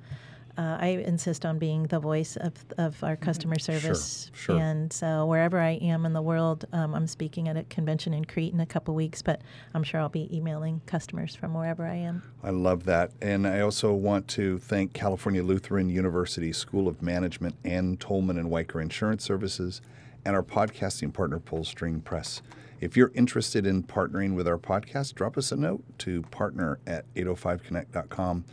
[0.59, 4.31] uh, I insist on being the voice of, of our customer service.
[4.33, 4.57] sure.
[4.57, 4.63] sure.
[4.63, 8.25] And so wherever I am in the world, um, I'm speaking at a convention in
[8.25, 9.43] Crete in a couple weeks, but
[9.75, 12.23] I'm sure I'll be emailing customers from wherever I am.
[12.43, 13.13] I love that.
[13.21, 18.51] And I also want to thank California Lutheran University School of Management and Tolman and
[18.51, 19.83] Wiker Insurance Services
[20.27, 22.43] and our podcasting partner, Pullstring Press.
[22.81, 27.05] If you're interested in partnering with our podcast, drop us a note to partner at
[27.15, 28.45] 805connect.com.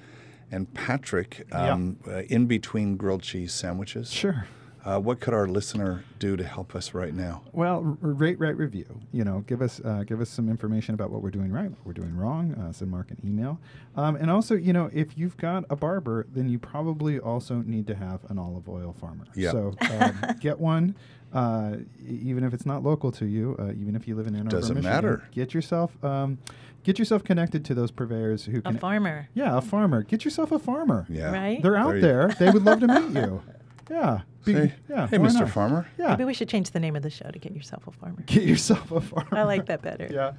[0.51, 4.45] And Patrick, um, uh, in between grilled cheese sandwiches, Sure.
[4.85, 7.41] uh, what could our listener do to help us right now?
[7.53, 8.99] Well, rate, write, review.
[9.11, 11.83] You know, give us uh, give us some information about what we're doing right, what
[11.85, 12.53] we're doing wrong.
[12.53, 13.59] Uh, send Mark an email,
[13.95, 17.87] um, and also, you know, if you've got a barber, then you probably also need
[17.87, 19.25] to have an olive oil farmer.
[19.33, 19.51] Yeah.
[19.51, 20.95] So um, get one,
[21.33, 21.77] uh,
[22.07, 24.41] e- even if it's not local to you, uh, even if you live in Ann
[24.41, 25.23] Arbor, Doesn't Michigan, matter.
[25.31, 26.37] Get yourself um,
[26.83, 28.67] get yourself connected to those purveyors who can.
[28.67, 28.79] A can.
[28.79, 30.03] farmer, yeah, a farmer.
[30.03, 31.05] Get yourself a farmer.
[31.09, 31.31] Yeah.
[31.31, 31.61] right?
[31.61, 32.27] They're out There there.
[32.39, 33.41] They would love to meet you.
[33.91, 34.21] Yeah.
[34.45, 35.07] Be- Say, yeah.
[35.07, 35.41] hey, Mr.
[35.41, 35.49] not?
[35.49, 35.85] Farmer.
[35.99, 36.07] Yeah.
[36.11, 38.21] Maybe we should change the name of the show to get yourself a farmer.
[38.25, 39.27] Get yourself a farmer.
[39.37, 40.07] I like that better.
[40.09, 40.31] Yeah.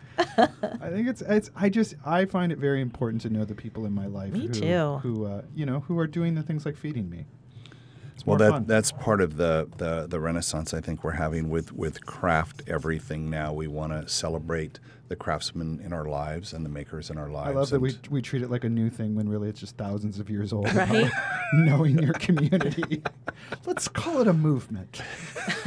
[0.80, 3.84] I think it's it's I just I find it very important to know the people
[3.84, 4.96] in my life Me who too.
[5.02, 7.26] who uh, you know who are doing the things like feeding me.
[8.14, 8.64] It's Well, that fun.
[8.66, 13.28] that's part of the, the the renaissance I think we're having with with craft everything
[13.28, 13.52] now.
[13.52, 17.50] We want to celebrate the craftsmen in our lives and the makers in our lives.
[17.50, 19.76] I love that we, we treat it like a new thing when really it's just
[19.76, 20.72] thousands of years old.
[20.72, 21.10] Right?
[21.52, 23.02] knowing your community.
[23.66, 25.02] Let's call it a movement.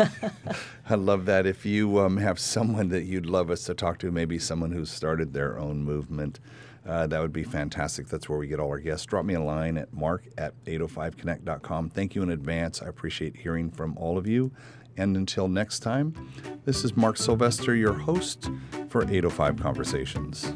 [0.90, 1.46] I love that.
[1.46, 4.90] If you um, have someone that you'd love us to talk to, maybe someone who's
[4.92, 6.40] started their own movement,
[6.88, 8.08] uh, that would be fantastic.
[8.08, 9.06] That's where we get all our guests.
[9.06, 11.90] Drop me a line at mark at 805connect.com.
[11.90, 12.82] Thank you in advance.
[12.82, 14.52] I appreciate hearing from all of you.
[14.96, 16.32] And until next time,
[16.66, 18.50] this is Mark Sylvester, your host
[18.90, 20.54] for 805 Conversations.